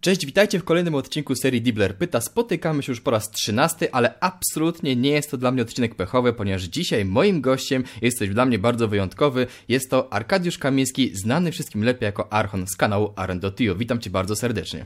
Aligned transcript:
Cześć, 0.00 0.26
witajcie 0.26 0.58
w 0.58 0.64
kolejnym 0.64 0.94
odcinku 0.94 1.34
serii 1.34 1.62
Dibler 1.62 1.96
Pyta. 1.96 2.20
Spotykamy 2.20 2.82
się 2.82 2.92
już 2.92 3.00
po 3.00 3.10
raz 3.10 3.30
trzynasty, 3.30 3.92
ale 3.92 4.14
absolutnie 4.20 4.96
nie 4.96 5.10
jest 5.10 5.30
to 5.30 5.36
dla 5.36 5.50
mnie 5.50 5.62
odcinek 5.62 5.94
pechowy, 5.94 6.32
ponieważ 6.32 6.62
dzisiaj 6.62 7.04
moim 7.04 7.40
gościem 7.40 7.84
jest 8.02 8.18
coś 8.18 8.28
dla 8.28 8.46
mnie 8.46 8.58
bardzo 8.58 8.88
wyjątkowy. 8.88 9.46
Jest 9.68 9.90
to 9.90 10.12
Arkadiusz 10.12 10.58
Kamiński, 10.58 11.10
znany 11.14 11.52
wszystkim 11.52 11.84
lepiej 11.84 12.06
jako 12.06 12.32
Archon 12.32 12.66
z 12.66 12.76
kanału 12.76 13.12
Arendotio. 13.16 13.74
Witam 13.74 13.98
cię 14.00 14.10
bardzo 14.10 14.36
serdecznie. 14.36 14.84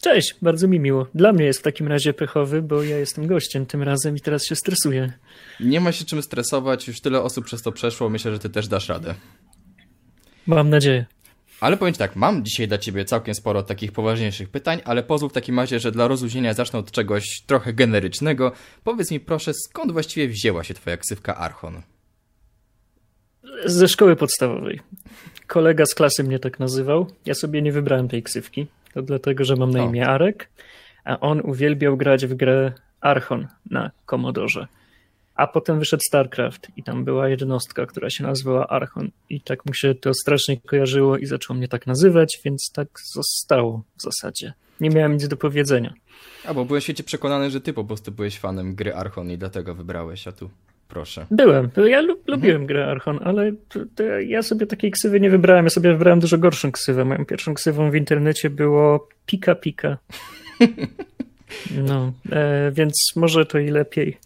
Cześć, 0.00 0.34
bardzo 0.42 0.68
mi 0.68 0.80
miło. 0.80 1.06
Dla 1.14 1.32
mnie 1.32 1.44
jest 1.44 1.58
w 1.58 1.62
takim 1.62 1.88
razie 1.88 2.12
pechowy, 2.12 2.62
bo 2.62 2.82
ja 2.82 2.98
jestem 2.98 3.26
gościem 3.26 3.66
tym 3.66 3.82
razem 3.82 4.16
i 4.16 4.20
teraz 4.20 4.46
się 4.46 4.56
stresuję. 4.56 5.12
Nie 5.60 5.80
ma 5.80 5.92
się 5.92 6.04
czym 6.04 6.22
stresować, 6.22 6.88
już 6.88 7.00
tyle 7.00 7.22
osób 7.22 7.44
przez 7.44 7.62
to 7.62 7.72
przeszło, 7.72 8.08
myślę, 8.08 8.32
że 8.32 8.38
ty 8.38 8.50
też 8.50 8.68
dasz 8.68 8.88
radę. 8.88 9.14
Mam 10.46 10.70
nadzieję. 10.70 11.06
Ale 11.60 11.76
powiem 11.76 11.94
ci 11.94 11.98
tak, 11.98 12.16
mam 12.16 12.44
dzisiaj 12.44 12.68
dla 12.68 12.78
ciebie 12.78 13.04
całkiem 13.04 13.34
sporo 13.34 13.62
takich 13.62 13.92
poważniejszych 13.92 14.48
pytań, 14.48 14.80
ale 14.84 15.02
pozwól 15.02 15.30
w 15.30 15.32
takim 15.32 15.58
razie, 15.60 15.80
że 15.80 15.92
dla 15.92 16.08
rozluźnienia 16.08 16.54
zacznę 16.54 16.78
od 16.78 16.90
czegoś 16.90 17.24
trochę 17.46 17.72
generycznego. 17.72 18.52
Powiedz 18.84 19.10
mi 19.10 19.20
proszę, 19.20 19.52
skąd 19.54 19.92
właściwie 19.92 20.28
wzięła 20.28 20.64
się 20.64 20.74
twoja 20.74 20.96
ksywka 20.96 21.36
Archon? 21.36 21.82
Ze 23.64 23.88
szkoły 23.88 24.16
podstawowej. 24.16 24.80
Kolega 25.46 25.86
z 25.86 25.94
klasy 25.94 26.24
mnie 26.24 26.38
tak 26.38 26.58
nazywał. 26.58 27.06
Ja 27.26 27.34
sobie 27.34 27.62
nie 27.62 27.72
wybrałem 27.72 28.08
tej 28.08 28.22
ksywki. 28.22 28.66
To 28.94 29.02
dlatego, 29.02 29.44
że 29.44 29.56
mam 29.56 29.70
na 29.70 29.84
imię 29.84 30.06
Arek, 30.06 30.48
a 31.04 31.20
on 31.20 31.40
uwielbiał 31.44 31.96
grać 31.96 32.26
w 32.26 32.34
grę 32.34 32.72
Archon 33.00 33.46
na 33.70 33.90
Commodore. 34.06 34.66
A 35.34 35.46
potem 35.46 35.78
wyszedł 35.78 36.02
StarCraft 36.06 36.68
i 36.76 36.82
tam 36.82 37.04
była 37.04 37.28
jednostka, 37.28 37.86
która 37.86 38.10
się 38.10 38.24
nazywała 38.24 38.66
Archon. 38.66 39.10
I 39.30 39.40
tak 39.40 39.66
mu 39.66 39.74
się 39.74 39.94
to 39.94 40.14
strasznie 40.14 40.60
kojarzyło 40.60 41.16
i 41.16 41.26
zaczął 41.26 41.56
mnie 41.56 41.68
tak 41.68 41.86
nazywać, 41.86 42.40
więc 42.44 42.70
tak 42.74 42.88
zostało 43.14 43.82
w 43.98 44.02
zasadzie. 44.02 44.52
Nie 44.80 44.90
miałem 44.90 45.12
nic 45.12 45.28
do 45.28 45.36
powiedzenia. 45.36 45.94
A 46.44 46.54
bo 46.54 46.64
byłem 46.64 46.80
świecie 46.80 47.04
przekonany, 47.04 47.50
że 47.50 47.60
ty 47.60 47.72
po 47.72 47.84
prostu 47.84 48.12
byłeś 48.12 48.38
fanem 48.38 48.74
gry 48.74 48.94
Archon 48.94 49.30
i 49.30 49.38
dlatego 49.38 49.74
wybrałeś, 49.74 50.28
a 50.28 50.32
tu 50.32 50.50
proszę. 50.88 51.26
Byłem. 51.30 51.70
Ja 51.86 52.00
lub, 52.00 52.28
lubiłem 52.28 52.62
mhm. 52.62 52.66
grę 52.66 52.86
Archon, 52.86 53.20
ale 53.24 53.52
ja 54.26 54.42
sobie 54.42 54.66
takiej 54.66 54.90
ksywy 54.90 55.20
nie 55.20 55.30
wybrałem. 55.30 55.64
Ja 55.64 55.70
sobie 55.70 55.92
wybrałem 55.92 56.20
dużo 56.20 56.38
gorszą 56.38 56.72
ksywę. 56.72 57.04
Moją 57.04 57.24
pierwszą 57.24 57.54
ksywą 57.54 57.90
w 57.90 57.94
internecie 57.94 58.50
było 58.50 59.08
Pika 59.26 59.54
Pika. 59.54 59.98
No, 61.70 62.12
e, 62.32 62.72
więc 62.72 63.12
może 63.16 63.46
to 63.46 63.58
i 63.58 63.68
lepiej. 63.68 64.18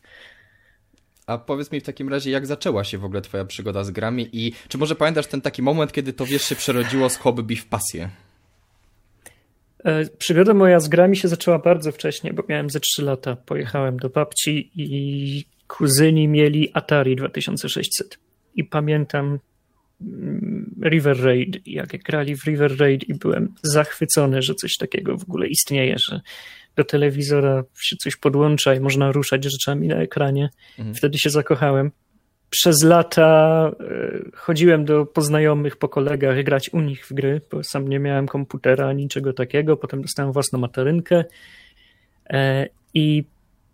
A 1.29 1.39
powiedz 1.39 1.73
mi 1.73 1.81
w 1.81 1.83
takim 1.83 2.09
razie, 2.09 2.31
jak 2.31 2.47
zaczęła 2.47 2.85
się 2.85 2.99
w 2.99 3.05
ogóle 3.05 3.21
twoja 3.21 3.45
przygoda 3.45 3.85
z 3.85 3.91
grami 3.91 4.29
i 4.33 4.53
czy 4.69 4.79
może 4.79 4.95
pamiętasz 4.95 5.27
ten 5.27 5.41
taki 5.41 5.63
moment, 5.63 5.93
kiedy 5.93 6.13
to 6.13 6.27
wiesz 6.27 6.43
się 6.43 6.57
przerodziło 6.57 7.11
z 7.11 7.17
hobby 7.17 7.57
w 7.57 7.67
pasję? 7.67 8.11
E, 9.85 10.05
przygoda 10.19 10.55
moja 10.55 10.81
z 10.81 10.89
grami 10.89 11.17
się 11.17 11.29
zaczęła 11.29 11.59
bardzo 11.59 11.93
wcześnie, 11.93 12.33
bo 12.33 12.43
miałem 12.49 12.71
ze 12.71 12.81
3 12.81 13.03
lata. 13.03 13.37
Pojechałem 13.37 13.97
do 13.97 14.09
babci 14.09 14.71
i 14.77 15.45
kuzyni 15.67 16.29
mieli 16.29 16.71
Atari 16.75 17.17
2600. 17.17 18.19
I 18.55 18.65
pamiętam 18.65 19.39
mm, 20.01 20.75
River 20.85 21.25
Raid, 21.25 21.67
jak 21.67 22.03
grali 22.03 22.37
w 22.37 22.45
River 22.45 22.79
Raid 22.79 23.09
i 23.09 23.15
byłem 23.15 23.55
zachwycony, 23.63 24.43
że 24.43 24.55
coś 24.55 24.77
takiego 24.77 25.17
w 25.17 25.23
ogóle 25.23 25.47
istnieje, 25.49 25.97
że 25.99 26.21
do 26.79 26.85
telewizora 26.85 27.65
się 27.81 27.97
coś 27.97 28.17
podłącza 28.17 28.75
i 28.75 28.81
można 28.81 29.13
ruszać 29.13 29.45
rzeczami 29.45 29.89
na 29.89 29.97
ekranie. 29.97 30.51
Mhm. 30.79 30.95
Wtedy 30.95 31.19
się 31.19 31.31
zakochałem. 31.31 31.91
Przez 32.51 32.83
lata 32.83 33.71
e, 33.81 34.31
chodziłem 34.35 34.85
do 34.85 35.07
poznajomych 35.07 35.77
po 35.77 35.89
kolegach 35.89 36.43
grać 36.43 36.71
u 36.73 36.81
nich 36.81 37.07
w 37.07 37.13
gry, 37.13 37.41
bo 37.51 37.65
sam 37.65 37.89
nie 37.89 37.99
miałem 37.99 38.27
komputera, 38.27 38.93
niczego 38.93 39.33
takiego. 39.33 39.77
Potem 39.77 40.03
dostałem 40.03 40.33
własną 40.33 40.59
materynkę 40.59 41.25
e, 42.31 42.69
i 42.95 43.25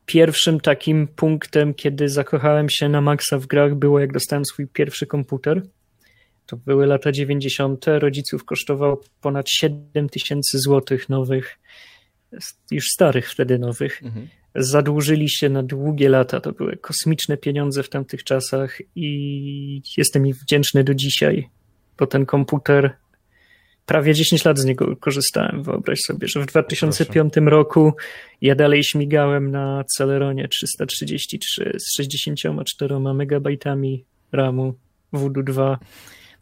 pierwszym 0.06 0.60
takim 0.60 1.08
punktem, 1.08 1.74
kiedy 1.74 2.08
zakochałem 2.08 2.66
się 2.70 2.88
na 2.88 3.00
maksa 3.00 3.38
w 3.38 3.46
grach, 3.46 3.74
było 3.74 4.00
jak 4.00 4.12
dostałem 4.12 4.44
swój 4.44 4.66
pierwszy 4.66 5.06
komputer. 5.06 5.62
To 6.46 6.56
były 6.56 6.86
lata 6.86 7.12
90. 7.12 7.84
Rodziców 7.86 8.44
kosztował 8.44 9.00
ponad 9.20 9.46
7 9.48 10.08
tysięcy 10.08 10.58
złotych 10.58 11.08
nowych 11.08 11.58
już 12.70 12.84
starych 12.86 13.30
wtedy 13.30 13.58
nowych, 13.58 14.02
mhm. 14.02 14.28
zadłużyli 14.54 15.30
się 15.30 15.48
na 15.48 15.62
długie 15.62 16.08
lata. 16.08 16.40
To 16.40 16.52
były 16.52 16.76
kosmiczne 16.76 17.36
pieniądze 17.36 17.82
w 17.82 17.88
tamtych 17.88 18.24
czasach 18.24 18.78
i 18.94 19.82
jestem 19.96 20.26
im 20.26 20.32
wdzięczny 20.32 20.84
do 20.84 20.94
dzisiaj, 20.94 21.48
bo 21.98 22.06
ten 22.06 22.26
komputer 22.26 22.96
prawie 23.86 24.14
10 24.14 24.44
lat 24.44 24.58
z 24.58 24.64
niego 24.64 24.96
korzystałem. 24.96 25.62
Wyobraź 25.62 26.00
sobie, 26.00 26.28
że 26.28 26.40
w 26.40 26.46
2005 26.46 27.32
Proszę. 27.32 27.50
roku 27.50 27.92
ja 28.40 28.54
dalej 28.54 28.84
śmigałem 28.84 29.50
na 29.50 29.84
Celeronie 29.96 30.48
333 30.48 31.72
z 31.78 31.96
64 31.96 33.00
megabajtami 33.00 34.04
RAMu 34.32 34.74
Voodoo 35.12 35.42
2. 35.42 35.78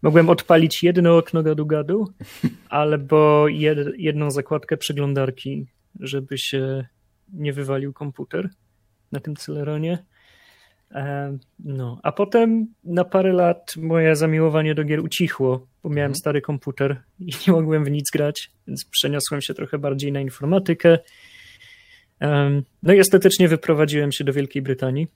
Mogłem 0.03 0.31
odpalić 0.31 0.83
jedno 0.83 1.17
okno 1.17 1.43
gadu-gadu, 1.43 2.05
albo 2.69 3.49
jed, 3.49 3.79
jedną 3.99 4.31
zakładkę 4.31 4.77
przeglądarki 4.77 5.67
żeby 6.01 6.39
się 6.39 6.87
nie 7.33 7.53
wywalił 7.53 7.93
komputer 7.93 8.51
na 9.13 9.21
tym 9.21 9.37
Celeronie. 9.37 10.05
E, 10.91 11.39
no, 11.59 12.01
a 12.03 12.13
potem 12.13 12.67
na 12.85 13.05
parę 13.05 13.33
lat 13.33 13.77
moje 13.77 14.17
zamiłowanie 14.17 14.75
do 14.75 14.85
gier 14.85 15.01
ucichło, 15.01 15.67
bo 15.83 15.89
miałem 15.89 16.11
mhm. 16.11 16.15
stary 16.15 16.41
komputer 16.41 17.03
i 17.19 17.33
nie 17.47 17.53
mogłem 17.53 17.85
w 17.85 17.91
nic 17.91 18.11
grać, 18.11 18.51
więc 18.67 18.85
przeniosłem 18.85 19.41
się 19.41 19.55
trochę 19.55 19.79
bardziej 19.79 20.13
na 20.13 20.21
informatykę. 20.21 20.99
No 22.83 22.93
i 22.93 23.01
ostatecznie 23.01 23.49
wyprowadziłem 23.49 24.13
się 24.13 24.25
do 24.25 24.33
Wielkiej 24.33 24.63
Brytanii 24.63 25.07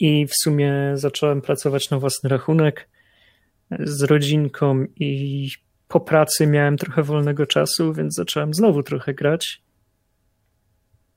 i 0.00 0.26
w 0.26 0.32
sumie 0.34 0.92
zacząłem 0.94 1.40
pracować 1.40 1.90
na 1.90 1.98
własny 1.98 2.28
rachunek 2.28 2.88
z 3.80 4.02
rodzinką 4.02 4.84
i 4.96 5.48
po 5.88 6.00
pracy 6.00 6.46
miałem 6.46 6.76
trochę 6.76 7.02
wolnego 7.02 7.46
czasu, 7.46 7.92
więc 7.92 8.14
zacząłem 8.14 8.54
znowu 8.54 8.82
trochę 8.82 9.14
grać. 9.14 9.62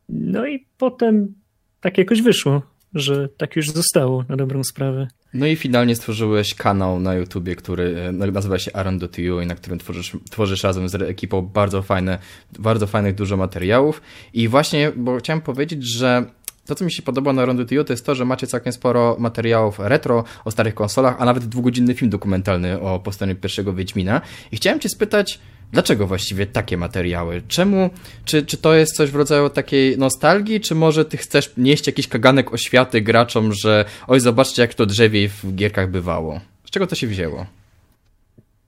No 0.09 0.47
i 0.47 0.65
potem 0.77 1.33
tak 1.81 1.97
jakoś 1.97 2.21
wyszło, 2.21 2.61
że 2.93 3.29
tak 3.29 3.55
już 3.55 3.69
zostało 3.69 4.25
na 4.29 4.35
dobrą 4.35 4.63
sprawę. 4.63 5.07
No 5.33 5.45
i 5.45 5.55
finalnie 5.55 5.95
stworzyłeś 5.95 6.55
kanał 6.55 6.99
na 6.99 7.13
YouTubie, 7.13 7.55
który 7.55 7.95
e, 7.97 8.11
nazywa 8.11 8.59
się 8.59 8.73
Aron.tu 8.73 9.41
i 9.41 9.45
na 9.45 9.55
którym 9.55 9.79
tworzysz, 9.79 10.17
tworzysz 10.29 10.63
razem 10.63 10.89
z 10.89 10.95
ekipą 10.95 11.41
bardzo 11.41 11.81
fajne, 11.81 12.19
bardzo 12.59 12.88
fajnych 12.88 13.15
dużo 13.15 13.38
materiałów. 13.38 14.01
I 14.33 14.47
właśnie, 14.47 14.91
bo 14.95 15.17
chciałem 15.17 15.41
powiedzieć, 15.41 15.83
że 15.83 16.25
to, 16.66 16.75
co 16.75 16.85
mi 16.85 16.91
się 16.91 17.01
podoba 17.01 17.33
na 17.33 17.45
Rondo 17.45 17.66
to 17.66 17.94
jest 17.94 18.05
to, 18.05 18.16
że 18.16 18.25
macie 18.25 18.47
całkiem 18.47 18.73
sporo 18.73 19.16
materiałów 19.19 19.79
retro 19.79 20.23
o 20.45 20.51
starych 20.51 20.75
konsolach, 20.75 21.16
a 21.19 21.25
nawet 21.25 21.45
dwugodzinny 21.45 21.94
film 21.94 22.09
dokumentalny 22.09 22.81
o 22.81 22.99
powstaniu 22.99 23.35
pierwszego 23.35 23.73
Wiedźmina. 23.73 24.22
I 24.51 24.55
chciałem 24.55 24.79
cię 24.79 24.89
spytać, 24.89 25.39
dlaczego 25.71 26.07
właściwie 26.07 26.45
takie 26.45 26.77
materiały? 26.77 27.41
Czemu? 27.47 27.89
Czy, 28.25 28.45
czy 28.45 28.57
to 28.57 28.73
jest 28.73 28.95
coś 28.95 29.11
w 29.11 29.16
rodzaju 29.16 29.50
takiej 29.50 29.97
nostalgii, 29.97 30.61
czy 30.61 30.75
może 30.75 31.05
ty 31.05 31.17
chcesz 31.17 31.51
nieść 31.57 31.88
jakiś 31.88 32.07
kaganek 32.07 32.53
oświaty 32.53 33.01
graczom, 33.01 33.53
że 33.53 33.85
oj, 34.07 34.19
zobaczcie, 34.19 34.61
jak 34.61 34.73
to 34.73 34.85
drzewiej 34.85 35.29
w 35.29 35.55
gierkach 35.55 35.91
bywało? 35.91 36.41
Z 36.66 36.69
czego 36.69 36.88
to 36.88 36.95
się 36.95 37.07
wzięło? 37.07 37.45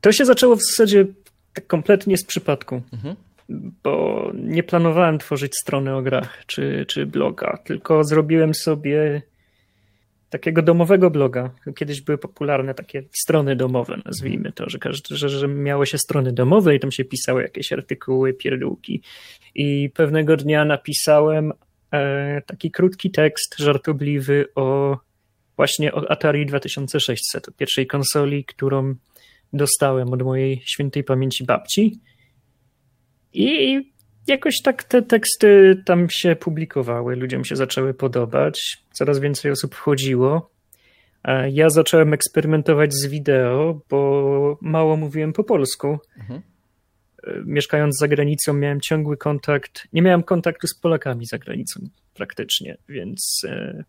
To 0.02 0.12
się 0.12 0.26
zaczęło 0.26 0.56
w 0.56 0.62
zasadzie 0.64 1.06
tak 1.54 1.68
kompletnie 1.68 2.18
z 2.18 2.26
przypadku. 2.26 2.82
Mhm 2.94 3.16
bo 3.84 4.32
nie 4.34 4.64
planowałem 4.64 5.18
tworzyć 5.18 5.52
strony 5.62 5.96
o 5.96 6.02
grach 6.02 6.44
czy, 6.46 6.86
czy 6.88 7.06
bloga, 7.06 7.58
tylko 7.64 8.04
zrobiłem 8.04 8.54
sobie 8.54 9.22
takiego 10.34 10.62
domowego 10.62 11.10
bloga. 11.10 11.52
Kiedyś 11.76 12.02
były 12.02 12.18
popularne 12.18 12.74
takie 12.74 13.04
strony 13.24 13.56
domowe, 13.56 14.02
nazwijmy 14.06 14.52
to, 14.52 14.70
że, 14.70 14.80
każdy, 14.80 15.16
że, 15.16 15.30
że 15.30 15.48
miało 15.48 15.86
się 15.86 15.98
strony 15.98 16.34
domowe 16.34 16.76
i 16.76 16.80
tam 16.80 16.92
się 16.92 17.06
pisały 17.06 17.42
jakieś 17.42 17.74
artykuły, 17.74 18.34
pierdółki. 18.34 19.02
I 19.56 19.90
pewnego 19.94 20.38
dnia 20.38 20.66
napisałem 20.66 21.54
e, 21.92 22.42
taki 22.42 22.72
krótki 22.72 23.12
tekst 23.12 23.56
żartobliwy 23.60 24.46
o 24.56 24.98
właśnie 25.56 25.94
o 25.94 26.12
Atari 26.12 26.46
2600, 26.46 27.48
o 27.48 27.52
pierwszej 27.52 27.88
konsoli, 27.88 28.46
którą 28.46 28.96
dostałem 29.54 30.14
od 30.14 30.22
mojej 30.22 30.62
świętej 30.66 31.04
pamięci 31.04 31.46
babci. 31.46 32.00
I 33.34 33.80
jakoś 34.28 34.62
tak 34.64 34.84
te 34.84 35.02
teksty 35.02 35.82
tam 35.86 36.08
się 36.10 36.36
publikowały, 36.36 37.16
ludziom 37.16 37.46
się 37.46 37.56
zaczęły 37.56 37.94
podobać, 37.94 38.78
coraz 38.92 39.20
więcej 39.20 39.52
osób 39.52 39.76
wchodziło. 39.76 40.50
Ja 41.52 41.70
zacząłem 41.70 42.14
eksperymentować 42.14 42.94
z 42.94 43.06
wideo, 43.08 43.82
bo 43.90 44.58
mało 44.62 44.98
mówiłem 44.98 45.34
po 45.34 45.44
polsku. 45.44 46.00
Mhm. 46.18 46.42
Mieszkając 47.46 47.98
za 48.00 48.08
granicą, 48.08 48.54
miałem 48.54 48.82
ciągły 48.82 49.18
kontakt. 49.18 49.88
Nie 49.94 50.02
miałem 50.02 50.24
kontaktu 50.24 50.68
z 50.68 50.80
Polakami 50.80 51.26
za 51.26 51.38
granicą 51.38 51.88
praktycznie, 52.14 52.78
więc 52.90 53.42
e, 53.46 53.84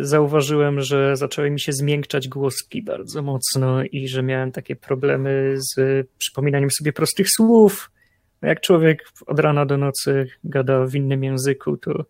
zauważyłem, 0.00 0.80
że 0.80 1.16
zaczęły 1.16 1.50
mi 1.50 1.60
się 1.60 1.72
zmiękczać 1.72 2.28
głoski 2.28 2.82
bardzo 2.82 3.22
mocno 3.22 3.84
i 3.84 4.08
że 4.08 4.22
miałem 4.22 4.52
takie 4.52 4.76
problemy 4.76 5.54
z 5.56 6.06
przypominaniem 6.18 6.70
sobie 6.70 6.92
prostych 6.92 7.26
słów 7.30 7.90
Jak 8.42 8.60
człowiek 8.60 9.08
od 9.26 9.40
rana 9.40 9.66
do 9.66 9.76
nocy 9.78 10.26
gada 10.44 10.86
w 10.86 10.94
innym 10.94 11.24
języku, 11.24 11.76
to, 11.76 12.04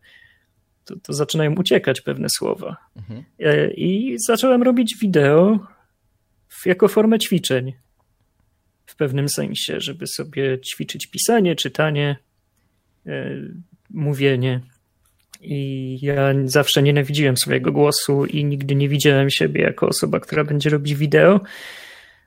to, 0.84 0.96
to 1.02 1.12
zaczynają 1.12 1.54
uciekać 1.54 2.00
pewne 2.00 2.28
słowa. 2.30 2.76
Mhm. 2.96 3.24
E, 3.38 3.70
I 3.70 4.16
zacząłem 4.26 4.62
robić 4.62 4.96
wideo 5.00 5.58
jako 6.66 6.88
formę 6.88 7.18
ćwiczeń. 7.18 7.72
W 8.86 8.96
pewnym 8.96 9.28
sensie, 9.28 9.80
żeby 9.80 10.06
sobie 10.06 10.60
ćwiczyć 10.60 11.06
pisanie, 11.06 11.56
czytanie, 11.56 12.16
e, 13.06 13.30
mówienie. 13.90 14.60
I 15.40 15.98
ja 16.02 16.34
zawsze 16.44 16.82
nienawidziłem 16.82 17.36
swojego 17.36 17.72
głosu 17.72 18.26
i 18.26 18.44
nigdy 18.44 18.74
nie 18.74 18.88
widziałem 18.88 19.30
siebie 19.30 19.62
jako 19.62 19.88
osoba, 19.88 20.20
która 20.20 20.44
będzie 20.44 20.70
robić 20.70 20.94
wideo, 20.94 21.40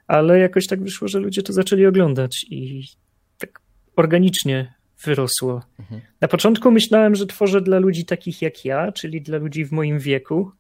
ale 0.08 0.40
jakoś 0.40 0.68
tak 0.68 0.84
wyszło, 0.84 1.08
że 1.08 1.20
ludzie 1.20 1.44
to 1.44 1.54
zaczęli 1.54 1.86
oglądać 1.86 2.46
i 2.50 2.84
organicznie 4.00 4.74
wyrosło. 5.06 5.62
Mhm. 5.80 6.02
Na 6.22 6.28
początku 6.28 6.72
myślałem, 6.72 7.16
że 7.16 7.26
tworzę 7.26 7.62
dla 7.62 7.80
ludzi 7.80 8.06
takich 8.06 8.42
jak 8.42 8.66
ja, 8.66 8.92
czyli 8.92 9.22
dla 9.22 9.38
ludzi 9.38 9.66
w 9.66 9.72
moim 9.72 10.00
wieku. 10.00 10.52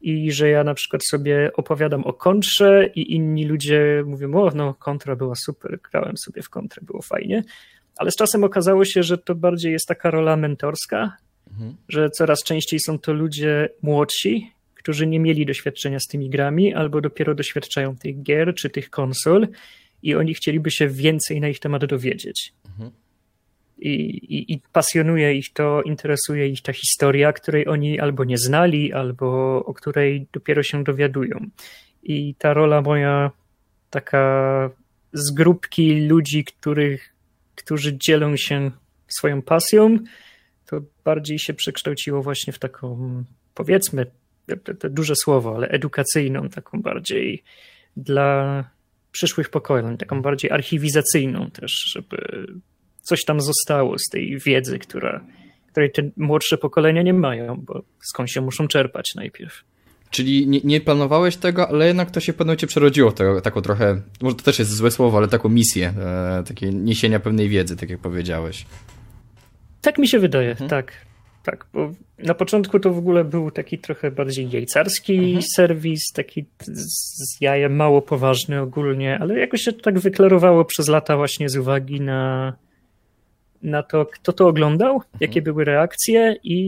I 0.00 0.32
że 0.32 0.48
ja 0.48 0.64
na 0.64 0.74
przykład 0.74 1.02
sobie 1.10 1.50
opowiadam 1.56 2.04
o 2.04 2.12
kontrze, 2.12 2.90
i 2.94 3.14
inni 3.14 3.44
ludzie 3.44 4.02
mówią: 4.06 4.34
O, 4.34 4.50
no, 4.54 4.74
kontra 4.74 5.16
była 5.16 5.34
super, 5.34 5.78
grałem 5.90 6.16
sobie 6.16 6.42
w 6.42 6.50
kontrę, 6.50 6.82
było 6.86 7.02
fajnie. 7.02 7.44
Ale 7.96 8.10
z 8.10 8.16
czasem 8.16 8.44
okazało 8.44 8.84
się, 8.84 9.02
że 9.02 9.18
to 9.18 9.34
bardziej 9.34 9.72
jest 9.72 9.86
taka 9.86 10.10
rola 10.10 10.36
mentorska, 10.36 11.16
mhm. 11.50 11.76
że 11.88 12.10
coraz 12.10 12.42
częściej 12.42 12.80
są 12.80 12.98
to 12.98 13.12
ludzie 13.12 13.68
młodsi, 13.82 14.52
którzy 14.74 15.06
nie 15.06 15.20
mieli 15.20 15.46
doświadczenia 15.46 15.98
z 16.00 16.06
tymi 16.06 16.30
grami, 16.30 16.74
albo 16.74 17.00
dopiero 17.00 17.34
doświadczają 17.34 17.96
tych 17.96 18.22
gier 18.22 18.54
czy 18.54 18.70
tych 18.70 18.90
konsol 18.90 19.48
i 20.02 20.14
oni 20.14 20.34
chcieliby 20.34 20.70
się 20.70 20.88
więcej 20.88 21.40
na 21.40 21.48
ich 21.48 21.60
temat 21.60 21.84
dowiedzieć. 21.84 22.52
Mhm. 22.68 22.90
I, 23.78 23.90
i, 24.36 24.52
I, 24.52 24.60
pasjonuje 24.72 25.34
ich 25.34 25.52
to, 25.52 25.82
interesuje 25.82 26.48
ich 26.48 26.62
ta 26.62 26.72
historia, 26.72 27.32
której 27.32 27.68
oni 27.68 28.00
albo 28.00 28.24
nie 28.24 28.38
znali, 28.38 28.92
albo 28.92 29.56
o 29.66 29.74
której 29.74 30.26
dopiero 30.32 30.62
się 30.62 30.84
dowiadują. 30.84 31.46
I 32.02 32.34
ta 32.34 32.54
rola 32.54 32.82
moja, 32.82 33.30
taka 33.90 34.70
z 35.12 35.30
grupki 35.30 36.06
ludzi, 36.06 36.44
których, 36.44 37.14
którzy 37.54 37.98
dzielą 37.98 38.36
się 38.36 38.70
swoją 39.08 39.42
pasją, 39.42 39.98
to 40.66 40.80
bardziej 41.04 41.38
się 41.38 41.54
przekształciło 41.54 42.22
właśnie 42.22 42.52
w 42.52 42.58
taką, 42.58 43.24
powiedzmy, 43.54 44.06
to, 44.64 44.74
to 44.74 44.90
duże 44.90 45.14
słowo, 45.16 45.56
ale 45.56 45.68
edukacyjną, 45.68 46.48
taką 46.48 46.82
bardziej 46.82 47.42
dla 47.96 48.64
przyszłych 49.12 49.48
pokoleń, 49.48 49.96
taką 49.96 50.22
bardziej 50.22 50.50
archiwizacyjną 50.50 51.50
też, 51.50 51.72
żeby 51.94 52.46
coś 53.02 53.24
tam 53.24 53.40
zostało 53.40 53.98
z 53.98 54.08
tej 54.10 54.38
wiedzy, 54.38 54.78
która, 54.78 55.24
której 55.70 55.92
te 55.92 56.02
młodsze 56.16 56.58
pokolenia 56.58 57.02
nie 57.02 57.14
mają, 57.14 57.56
bo 57.56 57.82
skąd 58.00 58.30
się 58.30 58.40
muszą 58.40 58.68
czerpać 58.68 59.14
najpierw. 59.16 59.64
Czyli 60.10 60.46
nie, 60.46 60.60
nie, 60.64 60.80
planowałeś 60.80 61.36
tego, 61.36 61.68
ale 61.68 61.86
jednak 61.86 62.10
to 62.10 62.20
się 62.20 62.32
pewnie 62.32 62.56
cię 62.56 62.66
przerodziło, 62.66 63.12
to, 63.12 63.40
taką 63.40 63.62
trochę, 63.62 64.02
może 64.20 64.36
to 64.36 64.42
też 64.42 64.58
jest 64.58 64.70
złe 64.70 64.90
słowo, 64.90 65.18
ale 65.18 65.28
taką 65.28 65.48
misję, 65.48 65.94
e, 65.98 66.42
takie 66.46 66.70
niesienia 66.70 67.20
pewnej 67.20 67.48
wiedzy, 67.48 67.76
tak 67.76 67.90
jak 67.90 68.00
powiedziałeś. 68.00 68.66
Tak 69.80 69.98
mi 69.98 70.08
się 70.08 70.18
wydaje, 70.18 70.50
mhm. 70.50 70.70
tak. 70.70 70.92
Tak, 71.42 71.66
bo 71.72 71.92
na 72.18 72.34
początku 72.34 72.80
to 72.80 72.90
w 72.90 72.98
ogóle 72.98 73.24
był 73.24 73.50
taki 73.50 73.78
trochę 73.78 74.10
bardziej 74.10 74.50
jajcarski 74.50 75.18
mhm. 75.18 75.42
serwis, 75.56 76.12
taki 76.14 76.44
z 76.60 77.40
jajem 77.40 77.76
mało 77.76 78.02
poważny 78.02 78.60
ogólnie, 78.60 79.18
ale 79.18 79.38
jakoś 79.38 79.60
się 79.60 79.72
to 79.72 79.82
tak 79.82 79.98
wyklarowało 79.98 80.64
przez 80.64 80.88
lata 80.88 81.16
właśnie 81.16 81.48
z 81.48 81.56
uwagi 81.56 82.00
na, 82.00 82.52
na 83.62 83.82
to, 83.82 84.06
kto 84.06 84.32
to 84.32 84.48
oglądał, 84.48 84.94
mhm. 84.94 85.16
jakie 85.20 85.42
były 85.42 85.64
reakcje 85.64 86.36
i, 86.42 86.58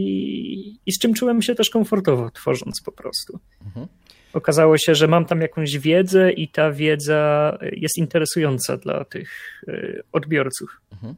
i 0.85 0.91
z 0.91 0.99
czym 0.99 1.13
czułem 1.13 1.41
się 1.41 1.55
też 1.55 1.69
komfortowo 1.69 2.31
tworząc 2.31 2.81
po 2.85 2.91
prostu. 2.91 3.39
Mhm. 3.65 3.87
Okazało 4.33 4.77
się, 4.77 4.95
że 4.95 5.07
mam 5.07 5.25
tam 5.25 5.41
jakąś 5.41 5.77
wiedzę 5.77 6.31
i 6.31 6.47
ta 6.47 6.71
wiedza 6.71 7.57
jest 7.71 7.97
interesująca 7.97 8.77
dla 8.77 9.05
tych 9.05 9.61
y, 9.67 10.03
odbiorców. 10.11 10.81
Mhm. 10.91 11.15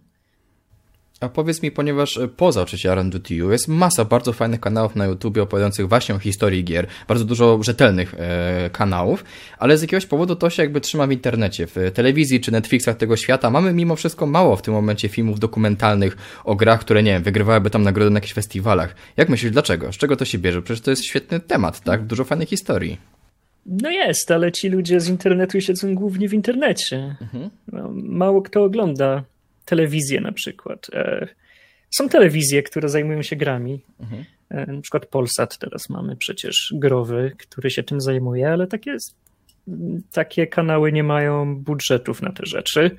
A 1.19 1.29
powiedz 1.29 1.63
mi, 1.63 1.71
ponieważ 1.71 2.17
e, 2.17 2.27
poza 2.27 2.61
oczywiście 2.61 2.91
R&D2 2.91 3.51
jest 3.51 3.67
masa 3.67 4.05
bardzo 4.05 4.33
fajnych 4.33 4.59
kanałów 4.59 4.95
na 4.95 5.05
YouTube 5.05 5.37
opowiadających 5.37 5.89
właśnie 5.89 6.15
o 6.15 6.19
historii 6.19 6.63
gier, 6.63 6.87
bardzo 7.07 7.25
dużo 7.25 7.63
rzetelnych 7.63 8.15
e, 8.17 8.69
kanałów, 8.73 9.23
ale 9.57 9.77
z 9.77 9.81
jakiegoś 9.81 10.05
powodu 10.05 10.35
to 10.35 10.49
się 10.49 10.63
jakby 10.63 10.81
trzyma 10.81 11.07
w 11.07 11.11
internecie, 11.11 11.67
w 11.67 11.75
telewizji 11.93 12.41
czy 12.41 12.51
Netflixach 12.51 12.97
tego 12.97 13.17
świata. 13.17 13.49
Mamy 13.49 13.73
mimo 13.73 13.95
wszystko 13.95 14.25
mało 14.25 14.55
w 14.55 14.61
tym 14.61 14.73
momencie 14.73 15.09
filmów 15.09 15.39
dokumentalnych 15.39 16.17
o 16.43 16.55
grach, 16.55 16.79
które 16.79 17.03
nie 17.03 17.11
wiem, 17.11 17.23
wygrywałyby 17.23 17.69
tam 17.69 17.83
nagrody 17.83 18.11
na 18.11 18.17
jakichś 18.17 18.33
festiwalach. 18.33 18.95
Jak 19.17 19.29
myślisz, 19.29 19.51
dlaczego? 19.51 19.93
Z 19.93 19.97
czego 19.97 20.15
to 20.15 20.25
się 20.25 20.37
bierze? 20.37 20.61
Przecież 20.61 20.81
to 20.81 20.89
jest 20.89 21.05
świetny 21.05 21.39
temat, 21.39 21.79
tak? 21.79 22.05
Dużo 22.05 22.23
fajnych 22.23 22.49
historii. 22.49 22.97
No 23.65 23.89
jest, 23.89 24.31
ale 24.31 24.51
ci 24.51 24.69
ludzie 24.69 24.99
z 24.99 25.09
internetu 25.09 25.61
siedzą 25.61 25.95
głównie 25.95 26.29
w 26.29 26.33
internecie. 26.33 27.15
Mhm. 27.21 27.49
No, 27.71 27.91
mało 27.93 28.41
kto 28.41 28.63
ogląda 28.63 29.23
telewizję 29.67 30.21
na 30.21 30.31
przykład. 30.31 30.87
E, 30.93 31.27
są 31.89 32.09
telewizje, 32.09 32.63
które 32.63 32.89
zajmują 32.89 33.21
się 33.21 33.35
grami. 33.35 33.81
Mhm. 33.99 34.25
E, 34.49 34.73
na 34.73 34.81
przykład 34.81 35.05
Polsat 35.05 35.57
teraz 35.57 35.89
mamy 35.89 36.15
przecież 36.15 36.73
growy, 36.75 37.31
który 37.37 37.69
się 37.69 37.83
tym 37.83 38.01
zajmuje, 38.01 38.49
ale 38.49 38.67
takie, 38.67 38.97
takie 40.11 40.47
kanały 40.47 40.91
nie 40.91 41.03
mają 41.03 41.55
budżetów 41.55 42.21
na 42.21 42.31
te 42.31 42.45
rzeczy. 42.45 42.91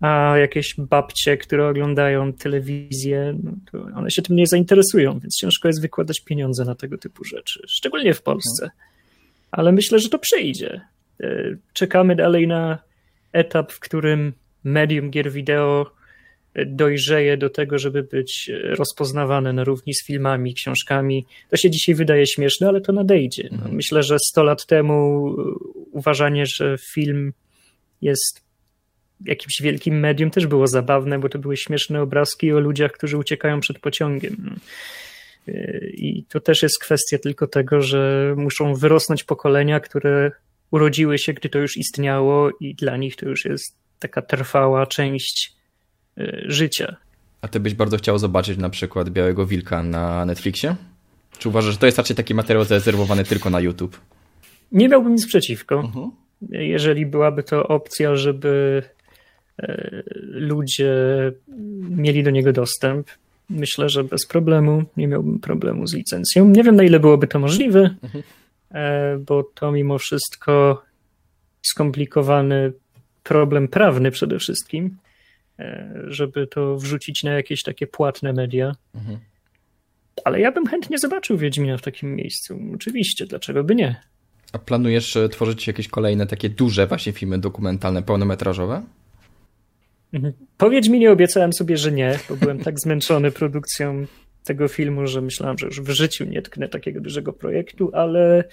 A 0.00 0.34
jakieś 0.38 0.74
babcie, 0.78 1.36
które 1.36 1.68
oglądają 1.68 2.32
telewizję, 2.32 3.38
no 3.42 3.52
one 3.94 4.10
się 4.10 4.22
tym 4.22 4.36
nie 4.36 4.46
zainteresują, 4.46 5.18
więc 5.18 5.36
ciężko 5.36 5.68
jest 5.68 5.82
wykładać 5.82 6.20
pieniądze 6.20 6.64
na 6.64 6.74
tego 6.74 6.98
typu 6.98 7.24
rzeczy, 7.24 7.60
szczególnie 7.68 8.14
w 8.14 8.22
Polsce. 8.22 8.64
Mhm. 8.64 8.80
Ale 9.50 9.72
myślę, 9.72 9.98
że 9.98 10.08
to 10.08 10.18
przyjdzie. 10.18 10.80
E, 11.20 11.56
czekamy 11.72 12.16
dalej 12.16 12.46
na 12.46 12.78
etap, 13.32 13.72
w 13.72 13.80
którym 13.80 14.32
medium 14.64 15.10
gier 15.10 15.32
wideo 15.32 16.01
dojrzeje 16.66 17.36
do 17.36 17.50
tego, 17.50 17.78
żeby 17.78 18.02
być 18.02 18.50
rozpoznawane 18.64 19.52
na 19.52 19.64
równi 19.64 19.94
z 19.94 20.06
filmami, 20.06 20.54
książkami. 20.54 21.26
To 21.50 21.56
się 21.56 21.70
dzisiaj 21.70 21.94
wydaje 21.94 22.26
śmieszne, 22.26 22.68
ale 22.68 22.80
to 22.80 22.92
nadejdzie. 22.92 23.48
No, 23.50 23.56
mhm. 23.56 23.74
myślę, 23.74 24.02
że 24.02 24.16
100 24.18 24.42
lat 24.42 24.66
temu 24.66 25.26
uważanie, 25.92 26.46
że 26.46 26.76
film 26.94 27.32
jest 28.02 28.42
jakimś 29.26 29.62
wielkim 29.62 30.00
medium 30.00 30.30
też 30.30 30.46
było 30.46 30.66
zabawne, 30.66 31.18
bo 31.18 31.28
to 31.28 31.38
były 31.38 31.56
śmieszne 31.56 32.02
obrazki 32.02 32.52
o 32.52 32.60
ludziach, 32.60 32.92
którzy 32.92 33.18
uciekają 33.18 33.60
przed 33.60 33.78
pociągiem. 33.78 34.36
No. 34.38 34.52
I 35.92 36.24
to 36.28 36.40
też 36.40 36.62
jest 36.62 36.78
kwestia 36.78 37.18
tylko 37.18 37.46
tego, 37.46 37.82
że 37.82 38.34
muszą 38.36 38.74
wyrosnąć 38.74 39.24
pokolenia, 39.24 39.80
które 39.80 40.30
urodziły 40.70 41.18
się, 41.18 41.32
gdy 41.32 41.48
to 41.48 41.58
już 41.58 41.76
istniało, 41.76 42.50
i 42.60 42.74
dla 42.74 42.96
nich 42.96 43.16
to 43.16 43.28
już 43.28 43.44
jest 43.44 43.76
taka 43.98 44.22
trwała 44.22 44.86
część 44.86 45.52
Y, 46.18 46.42
życia. 46.46 46.96
A 47.40 47.48
ty 47.48 47.60
byś 47.60 47.74
bardzo 47.74 47.96
chciał 47.96 48.18
zobaczyć 48.18 48.58
na 48.58 48.70
przykład 48.70 49.10
Białego 49.10 49.46
Wilka 49.46 49.82
na 49.82 50.24
Netflixie? 50.24 50.76
Czy 51.38 51.48
uważasz, 51.48 51.72
że 51.72 51.78
to 51.78 51.86
jest 51.86 51.98
raczej 51.98 52.16
taki 52.16 52.34
materiał 52.34 52.64
zarezerwowany 52.64 53.24
tylko 53.24 53.50
na 53.50 53.60
YouTube? 53.60 54.00
Nie 54.72 54.88
miałbym 54.88 55.12
nic 55.12 55.26
przeciwko. 55.26 55.78
Uh 55.78 55.84
mhm. 55.84 56.06
-huh. 56.06 56.10
Jeżeli 56.50 57.06
byłaby 57.06 57.42
to 57.42 57.68
opcja, 57.68 58.16
żeby 58.16 58.82
y, 59.62 60.02
ludzie 60.26 60.94
mieli 61.90 62.22
do 62.22 62.30
niego 62.30 62.52
dostęp, 62.52 63.10
myślę, 63.50 63.88
że 63.88 64.04
bez 64.04 64.26
problemu. 64.26 64.84
Nie 64.96 65.08
miałbym 65.08 65.38
problemu 65.38 65.86
z 65.86 65.94
licencją. 65.94 66.48
Nie 66.48 66.62
wiem, 66.62 66.76
na 66.76 66.82
ile 66.82 67.00
byłoby 67.00 67.26
to 67.26 67.38
możliwe, 67.38 67.80
uh 67.82 68.04
mhm. 68.04 68.24
-huh. 68.24 69.24
bo 69.24 69.42
to 69.42 69.72
mimo 69.72 69.98
wszystko 69.98 70.82
skomplikowany 71.62 72.72
problem 73.22 73.68
prawny 73.68 74.10
przede 74.10 74.38
wszystkim. 74.38 74.96
E, 75.62 76.02
żeby 76.06 76.46
to 76.46 76.76
wrzucić 76.76 77.22
na 77.22 77.32
jakieś 77.32 77.62
takie 77.62 77.86
płatne 77.86 78.32
media. 78.32 78.74
Mhm. 78.94 79.18
Ale 80.24 80.40
ja 80.40 80.52
bym 80.52 80.66
chętnie 80.66 80.98
zobaczył 80.98 81.38
Wiedźmina 81.38 81.78
w 81.78 81.82
takim 81.82 82.16
miejscu. 82.16 82.60
Oczywiście, 82.74 83.26
dlaczego 83.26 83.64
by 83.64 83.74
nie? 83.74 83.96
A 84.52 84.58
planujesz 84.58 85.16
e, 85.16 85.28
tworzyć 85.28 85.66
jakieś 85.66 85.88
kolejne 85.88 86.26
takie 86.26 86.48
duże 86.48 86.86
właśnie 86.86 87.12
filmy 87.12 87.38
dokumentalne, 87.38 88.02
pełnometrażowe? 88.02 88.82
Mhm. 90.12 90.32
Po 90.58 90.70
Wiedźminie 90.70 91.12
obiecałem 91.12 91.52
sobie, 91.52 91.76
że 91.76 91.92
nie, 91.92 92.18
bo 92.28 92.36
byłem 92.36 92.58
tak 92.58 92.80
zmęczony 92.84 93.30
produkcją 93.30 94.06
tego 94.44 94.68
filmu, 94.68 95.06
że 95.06 95.20
myślałem, 95.20 95.58
że 95.58 95.66
już 95.66 95.80
w 95.80 95.90
życiu 95.90 96.24
nie 96.24 96.42
tknę 96.42 96.68
takiego 96.68 97.00
dużego 97.00 97.32
projektu, 97.32 97.90
ale 97.94 98.44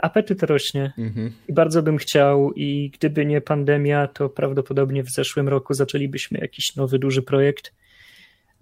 apetyt 0.00 0.42
rośnie 0.42 0.92
mhm. 0.98 1.32
i 1.48 1.52
bardzo 1.52 1.82
bym 1.82 1.96
chciał 1.96 2.52
i 2.52 2.90
gdyby 2.90 3.26
nie 3.26 3.40
pandemia, 3.40 4.08
to 4.08 4.28
prawdopodobnie 4.28 5.02
w 5.02 5.10
zeszłym 5.10 5.48
roku 5.48 5.74
zaczęlibyśmy 5.74 6.38
jakiś 6.38 6.76
nowy, 6.76 6.98
duży 6.98 7.22
projekt. 7.22 7.72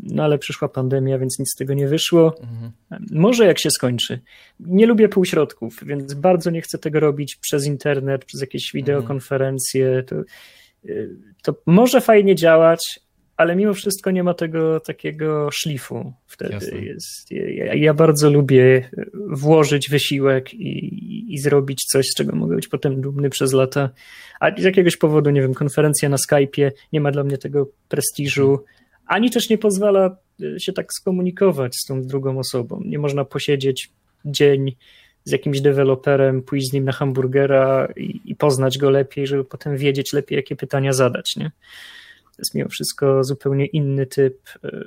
No 0.01 0.25
ale 0.25 0.39
przyszła 0.39 0.69
pandemia, 0.69 1.19
więc 1.19 1.39
nic 1.39 1.49
z 1.55 1.57
tego 1.59 1.75
nie 1.75 1.89
wyszło. 1.89 2.35
Mhm. 2.41 2.73
Może 3.11 3.47
jak 3.47 3.59
się 3.59 3.71
skończy. 3.71 4.21
Nie 4.61 4.87
lubię 4.87 5.09
półśrodków, 5.09 5.85
więc 5.87 6.15
bardzo 6.15 6.51
nie 6.51 6.61
chcę 6.61 6.79
tego 6.79 7.01
robić 7.01 7.37
przez 7.37 7.67
internet, 7.67 8.25
przez 8.25 8.41
jakieś 8.41 8.71
wideokonferencje. 8.75 10.03
To 10.03 10.17
to 11.43 11.55
może 11.67 12.01
fajnie 12.01 12.35
działać, 12.35 13.01
ale 13.43 13.57
mimo 13.57 13.75
wszystko 13.75 14.11
nie 14.11 14.23
ma 14.23 14.35
tego 14.35 14.81
takiego 14.81 15.51
szlifu 15.53 16.13
wtedy. 16.27 16.85
Jest, 16.85 17.31
ja, 17.31 17.75
ja, 17.75 17.95
bardzo 17.95 18.31
lubię 18.31 18.91
włożyć 19.31 19.91
wysiłek 19.91 20.55
i, 20.55 21.35
i 21.35 21.39
zrobić 21.39 21.85
coś, 21.93 22.07
z 22.07 22.15
czego 22.15 22.37
mogę 22.37 22.57
być 22.57 22.69
potem 22.69 23.01
dumny 23.01 23.31
przez 23.31 23.53
lata. 23.53 23.91
A 24.41 24.61
z 24.61 24.63
jakiegoś 24.63 24.97
powodu, 24.97 25.31
nie 25.31 25.43
wiem, 25.43 25.55
konferencja 25.55 26.09
na 26.09 26.17
Skype'ie 26.17 26.71
nie 26.93 27.01
ma 27.01 27.11
dla 27.11 27.25
mnie 27.25 27.39
tego 27.39 27.69
prestiżu, 27.89 28.65
ani 29.07 29.31
też 29.31 29.51
nie 29.51 29.59
pozwala 29.59 30.17
się 30.59 30.73
tak 30.73 30.93
skomunikować 30.93 31.77
z 31.77 31.87
tą 31.87 32.03
drugą 32.03 32.39
osobą. 32.39 32.83
Nie 32.85 32.99
można 32.99 33.25
posiedzieć 33.25 33.91
dzień 34.25 34.77
z 35.25 35.33
jakimś 35.33 35.61
deweloperem, 35.61 36.43
pójść 36.43 36.71
z 36.71 36.73
nim 36.73 36.85
na 36.85 36.93
hamburgera 36.93 37.89
i, 37.97 38.21
i 38.25 38.37
poznać 38.37 38.79
go 38.79 38.91
lepiej, 38.91 39.27
żeby 39.27 39.45
potem 39.45 39.77
wiedzieć 39.77 40.13
lepiej, 40.13 40.37
jakie 40.37 40.57
pytania 40.57 40.93
zadać. 40.93 41.37
Nie? 41.37 41.51
Jest 42.43 42.55
mimo 42.55 42.69
wszystko 42.69 43.25
zupełnie 43.25 43.67
inny 43.67 44.07
typ 44.07 44.39
e, 44.65 44.83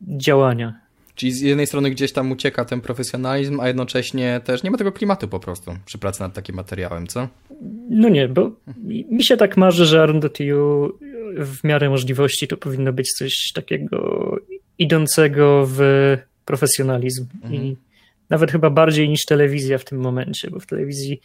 działania. 0.00 0.80
Czyli 1.14 1.32
z 1.32 1.40
jednej 1.40 1.66
strony 1.66 1.90
gdzieś 1.90 2.12
tam 2.12 2.32
ucieka 2.32 2.64
ten 2.64 2.80
profesjonalizm, 2.80 3.60
a 3.60 3.68
jednocześnie 3.68 4.40
też 4.44 4.62
nie 4.62 4.70
ma 4.70 4.78
tego 4.78 4.92
klimatu 4.92 5.28
po 5.28 5.40
prostu 5.40 5.76
przy 5.86 5.98
pracy 5.98 6.20
nad 6.20 6.34
takim 6.34 6.56
materiałem, 6.56 7.06
co? 7.06 7.28
No 7.90 8.08
nie, 8.08 8.28
bo 8.28 8.50
mi 9.10 9.24
się 9.24 9.36
tak 9.36 9.56
marzy, 9.56 9.86
że 9.86 10.02
ARM.tu 10.02 10.28
w 11.38 11.64
miarę 11.64 11.90
możliwości 11.90 12.48
to 12.48 12.56
powinno 12.56 12.92
być 12.92 13.12
coś 13.12 13.52
takiego 13.54 14.36
idącego 14.78 15.68
w 15.70 15.78
profesjonalizm 16.44 17.26
mhm. 17.34 17.54
i 17.54 17.76
nawet 18.30 18.52
chyba 18.52 18.70
bardziej 18.70 19.08
niż 19.08 19.24
telewizja 19.24 19.78
w 19.78 19.84
tym 19.84 20.00
momencie, 20.00 20.50
bo 20.50 20.60
w 20.60 20.66
telewizji 20.66 21.20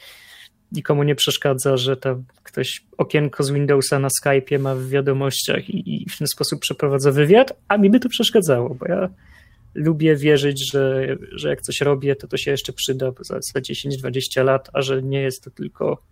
nikomu 0.72 1.04
nie 1.04 1.16
przeszkadza, 1.16 1.78
że 1.78 1.98
tam 1.98 2.24
ktoś 2.44 2.82
okienko 2.98 3.44
z 3.44 3.52
Windowsa 3.52 4.00
na 4.00 4.08
Skype'ie 4.08 4.60
ma 4.60 4.76
w 4.76 4.88
wiadomościach 4.88 5.70
i, 5.70 6.04
i 6.04 6.10
w 6.10 6.18
ten 6.18 6.28
sposób 6.28 6.60
przeprowadza 6.60 7.12
wywiad, 7.12 7.54
a 7.68 7.78
mi 7.78 7.90
by 7.90 8.00
to 8.00 8.10
przeszkadzało, 8.10 8.76
bo 8.76 8.86
ja 8.88 9.10
lubię 9.76 10.16
wierzyć, 10.16 10.72
że, 10.72 11.18
że 11.32 11.50
jak 11.50 11.62
coś 11.62 11.82
robię, 11.82 12.16
to 12.16 12.28
to 12.28 12.38
się 12.38 12.52
jeszcze 12.52 12.74
przyda 12.74 13.12
za, 13.22 13.40
za 13.54 13.60
10-20 13.60 14.44
lat, 14.44 14.70
a 14.74 14.82
że 14.82 15.04
nie 15.04 15.22
jest 15.22 15.44
to 15.44 15.52
tylko 15.52 16.04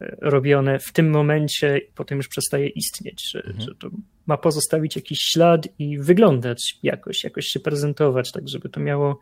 e, 0.00 0.16
robione 0.20 0.78
w 0.78 0.92
tym 0.92 1.10
momencie 1.10 1.78
i 1.78 1.92
potem 1.94 2.18
już 2.18 2.28
przestaje 2.28 2.68
istnieć, 2.68 3.30
że, 3.30 3.42
mhm. 3.44 3.60
że 3.60 3.74
to 3.74 3.90
ma 4.26 4.36
pozostawić 4.36 4.96
jakiś 4.96 5.18
ślad 5.18 5.68
i 5.78 5.98
wyglądać 5.98 6.78
jakoś, 6.82 7.24
jakoś 7.24 7.46
się 7.46 7.60
prezentować, 7.60 8.32
tak 8.32 8.48
żeby 8.48 8.68
to 8.68 8.80
miało 8.80 9.18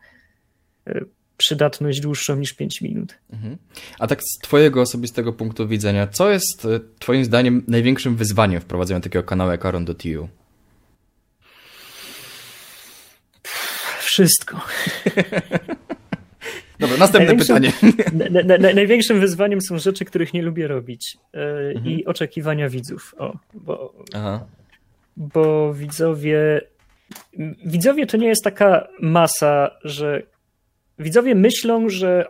e, 0.87 1.01
przydatność 1.39 1.99
dłuższą 1.99 2.35
niż 2.35 2.53
5 2.53 2.81
minut. 2.81 3.15
Mhm. 3.33 3.57
A 3.99 4.07
tak 4.07 4.23
z 4.23 4.37
Twojego 4.37 4.81
osobistego 4.81 5.33
punktu 5.33 5.67
widzenia, 5.67 6.07
co 6.07 6.31
jest 6.31 6.65
e, 6.65 6.79
Twoim 6.99 7.25
zdaniem 7.25 7.63
największym 7.67 8.15
wyzwaniem 8.15 8.61
w 8.61 8.65
prowadzeniu 8.65 9.01
takiego 9.01 9.23
kanału 9.23 9.51
jak 9.51 9.65
Aron.tu? 9.65 10.29
Wszystko. 13.99 14.61
Dobra, 16.79 16.97
następne 16.97 17.37
pytanie. 17.37 17.71
Na, 18.33 18.43
na, 18.43 18.57
na, 18.57 18.73
największym 18.73 19.19
wyzwaniem 19.19 19.61
są 19.61 19.79
rzeczy, 19.79 20.05
których 20.05 20.33
nie 20.33 20.41
lubię 20.41 20.67
robić 20.67 21.17
yy, 21.33 21.41
mhm. 21.75 21.87
i 21.87 22.05
oczekiwania 22.05 22.69
widzów. 22.69 23.15
O, 23.17 23.37
bo, 23.53 23.93
Aha. 24.13 24.45
bo 25.17 25.73
widzowie. 25.73 26.61
Widzowie 27.65 28.05
to 28.05 28.17
nie 28.17 28.27
jest 28.27 28.43
taka 28.43 28.87
masa, 28.99 29.71
że 29.83 30.23
widzowie 30.99 31.35
myślą, 31.35 31.89
że 31.89 32.25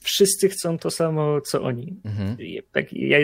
wszyscy 0.00 0.48
chcą 0.48 0.78
to 0.78 0.90
samo, 0.90 1.40
co 1.40 1.62
oni. 1.62 1.96
Mhm. 2.04 2.36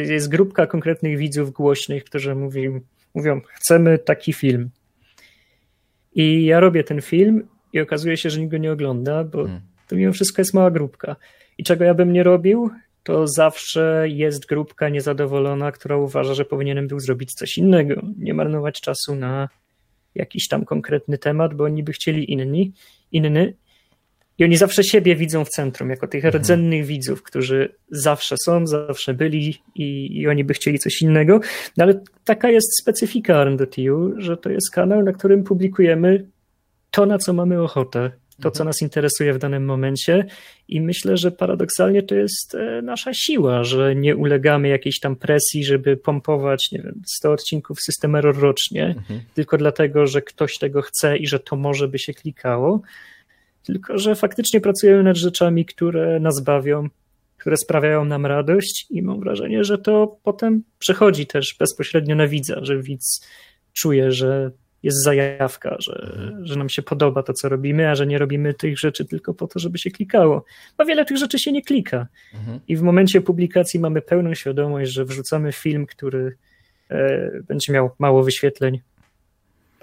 Jest 0.09 0.29
grupka 0.29 0.67
konkretnych 0.67 1.19
widzów 1.19 1.53
głośnych, 1.53 2.05
którzy 2.05 2.35
mówią, 2.35 2.81
mówią, 3.14 3.41
chcemy 3.55 3.99
taki 3.99 4.33
film. 4.33 4.71
I 6.14 6.45
ja 6.45 6.61
robię 6.61 6.85
ten 6.85 7.03
film 7.03 7.49
i 7.73 7.81
okazuje 7.81 8.17
się, 8.17 8.31
że 8.31 8.41
nikt 8.41 8.50
go 8.50 8.59
nie 8.59 8.73
ogląda, 8.73 9.25
bo 9.25 9.41
mhm. 9.41 9.61
to 9.88 9.97
mimo 9.97 10.12
wszystko 10.12 10.41
jest 10.41 10.55
mała 10.55 10.71
grupka. 10.71 11.17
I 11.59 11.64
czego 11.64 11.85
ja 11.85 11.95
bym 11.95 12.12
nie 12.12 12.23
robił, 12.23 12.71
to 13.03 13.29
zawsze 13.29 14.05
jest 14.09 14.47
grupka 14.47 14.88
niezadowolona, 14.88 15.73
która 15.73 15.97
uważa, 15.97 16.35
że 16.35 16.45
powinienem 16.45 16.88
był 16.88 17.00
zrobić 17.00 17.33
coś 17.33 17.59
innego. 17.59 18.03
Nie 18.19 18.35
marnować 18.35 18.81
czasu 18.81 19.14
na 19.14 19.49
jakiś 20.14 20.49
tam 20.49 20.64
konkretny 20.64 21.19
temat, 21.19 21.55
bo 21.55 21.64
oni 21.64 21.83
by 21.83 21.93
chcieli 21.93 22.33
inni, 22.33 22.73
inny 23.12 23.55
i 24.38 24.45
oni 24.45 24.57
zawsze 24.57 24.85
siebie 24.85 25.17
widzą 25.17 25.45
w 25.45 25.49
centrum, 25.49 25.91
jako 25.91 26.09
tych 26.09 26.25
mhm. 26.25 26.43
rdzennych 26.43 26.87
widzów, 26.87 27.23
którzy 27.23 27.75
zawsze 27.91 28.37
są, 28.45 28.67
zawsze 28.67 29.14
byli 29.14 29.62
i, 29.75 30.19
i 30.21 30.29
oni 30.29 30.45
by 30.45 30.55
chcieli 30.55 30.79
coś 30.79 31.03
innego. 31.03 31.41
No 31.76 31.85
ale 31.85 32.00
taka 32.25 32.50
jest 32.50 32.79
specyfika 32.81 33.45
RNDTU, 33.45 34.12
że 34.17 34.37
to 34.37 34.50
jest 34.50 34.71
kanał, 34.71 35.03
na 35.03 35.12
którym 35.12 35.45
publikujemy 35.45 36.26
to, 36.91 37.07
na 37.07 37.19
co 37.19 37.33
mamy 37.33 37.62
ochotę, 37.62 38.11
to, 38.43 38.50
co 38.50 38.62
mhm. 38.62 38.67
nas 38.67 38.83
interesuje 38.83 39.33
w 39.33 39.38
danym 39.38 39.64
momencie. 39.64 40.26
I 40.69 40.81
myślę, 40.81 41.17
że 41.17 41.31
paradoksalnie 41.31 42.03
to 42.03 42.14
jest 42.14 42.55
e, 42.55 42.83
nasza 42.83 43.14
siła, 43.14 43.64
że 43.64 43.95
nie 43.95 44.17
ulegamy 44.17 44.69
jakiejś 44.69 45.00
tam 45.00 45.17
presji, 45.17 45.64
żeby 45.64 45.97
pompować, 45.97 46.73
nie 46.73 46.79
wiem, 46.79 47.03
100 47.07 47.33
odcinków 47.33 47.79
System 47.81 48.17
Error 48.17 48.38
rocznie, 48.38 48.87
mhm. 48.87 49.21
tylko 49.35 49.57
dlatego, 49.59 50.07
że 50.07 50.23
ktoś 50.23 50.59
tego 50.59 50.83
chce 50.83 51.17
i 51.17 51.26
że 51.26 51.41
to 51.41 51.57
może 51.57 51.88
by 51.88 51.99
się 51.99 52.14
klikało 52.14 52.83
tylko 53.64 53.99
że 53.99 54.14
faktycznie 54.14 54.61
pracujemy 54.61 55.02
nad 55.02 55.16
rzeczami, 55.16 55.64
które 55.64 56.21
nas 56.21 56.40
bawią, 56.40 56.88
które 57.38 57.56
sprawiają 57.56 58.04
nam 58.04 58.26
radość 58.26 58.87
i 58.90 59.02
mam 59.02 59.21
wrażenie, 59.21 59.64
że 59.64 59.78
to 59.78 60.18
potem 60.23 60.62
przechodzi 60.78 61.26
też 61.26 61.56
bezpośrednio 61.59 62.14
na 62.16 62.26
widza, 62.28 62.64
że 62.64 62.83
widz 62.83 63.26
czuje, 63.73 64.12
że 64.12 64.50
jest 64.83 65.02
zajawka, 65.02 65.76
że, 65.78 66.11
mhm. 66.12 66.47
że 66.47 66.56
nam 66.56 66.68
się 66.68 66.83
podoba 66.83 67.23
to, 67.23 67.33
co 67.33 67.49
robimy, 67.49 67.90
a 67.90 67.94
że 67.94 68.06
nie 68.06 68.18
robimy 68.18 68.54
tych 68.54 68.78
rzeczy 68.78 69.04
tylko 69.04 69.35
po 69.35 69.47
to, 69.47 69.59
żeby 69.59 69.78
się 69.78 69.90
klikało. 69.90 70.44
Bo 70.78 70.85
wiele 70.85 71.04
tych 71.04 71.16
rzeczy 71.16 71.38
się 71.38 71.52
nie 71.52 71.62
klika. 71.62 72.06
Mhm. 72.35 72.61
I 72.68 72.76
w 72.76 72.83
momencie 72.83 73.21
publikacji 73.21 73.80
mamy 73.80 74.02
pełną 74.02 74.35
świadomość, 74.35 74.92
że 74.92 75.04
wrzucamy 75.04 75.52
film, 75.52 75.87
który 75.87 76.37
e, 76.90 77.30
będzie 77.49 77.73
miał 77.73 77.90
mało 77.99 78.23
wyświetleń, 78.23 78.80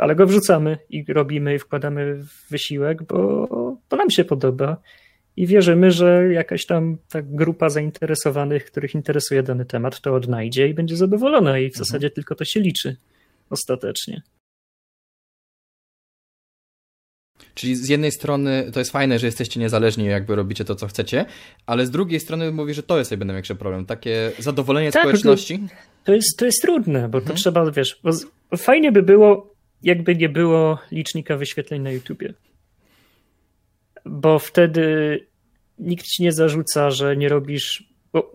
ale 0.01 0.15
go 0.15 0.25
wrzucamy 0.25 0.77
i 0.89 1.05
robimy 1.13 1.55
i 1.55 1.59
wkładamy 1.59 2.23
wysiłek, 2.49 3.03
bo, 3.03 3.47
bo 3.89 3.97
nam 3.97 4.09
się 4.09 4.25
podoba 4.25 4.77
i 5.37 5.47
wierzymy, 5.47 5.91
że 5.91 6.33
jakaś 6.33 6.65
tam 6.65 6.97
ta 7.09 7.21
grupa 7.21 7.69
zainteresowanych, 7.69 8.65
których 8.65 8.95
interesuje 8.95 9.43
dany 9.43 9.65
temat, 9.65 10.01
to 10.01 10.15
odnajdzie 10.15 10.67
i 10.67 10.73
będzie 10.73 10.97
zadowolona 10.97 11.59
i 11.59 11.63
w 11.63 11.73
mhm. 11.73 11.85
zasadzie 11.85 12.09
tylko 12.09 12.35
to 12.35 12.45
się 12.45 12.59
liczy 12.59 12.97
ostatecznie. 13.49 14.21
Czyli 17.53 17.75
z 17.75 17.89
jednej 17.89 18.11
strony 18.11 18.71
to 18.73 18.79
jest 18.79 18.91
fajne, 18.91 19.19
że 19.19 19.25
jesteście 19.25 19.59
niezależni, 19.59 20.05
jakby 20.05 20.35
robicie 20.35 20.65
to, 20.65 20.75
co 20.75 20.87
chcecie, 20.87 21.25
ale 21.65 21.85
z 21.85 21.91
drugiej 21.91 22.19
strony 22.19 22.51
mówi, 22.51 22.73
że 22.73 22.83
to 22.83 22.97
jest 22.97 23.11
jakby 23.11 23.25
największy 23.25 23.55
problem. 23.55 23.85
Takie 23.85 24.31
zadowolenie 24.39 24.91
tak, 24.91 25.01
społeczności. 25.01 25.59
To, 25.59 25.75
to, 26.03 26.13
jest, 26.13 26.37
to 26.37 26.45
jest 26.45 26.61
trudne, 26.61 27.09
bo 27.09 27.17
mhm. 27.17 27.25
to 27.25 27.41
trzeba, 27.41 27.71
wiesz, 27.71 28.01
fajnie 28.57 28.91
by 28.91 29.03
było, 29.03 29.50
jakby 29.83 30.15
nie 30.15 30.29
było 30.29 30.79
licznika 30.91 31.37
wyświetleń 31.37 31.81
na 31.81 31.91
YouTubie. 31.91 32.33
Bo 34.05 34.39
wtedy 34.39 35.19
nikt 35.79 36.05
ci 36.05 36.23
nie 36.23 36.31
zarzuca, 36.31 36.91
że 36.91 37.17
nie 37.17 37.29
robisz. 37.29 37.91
Bo 38.13 38.31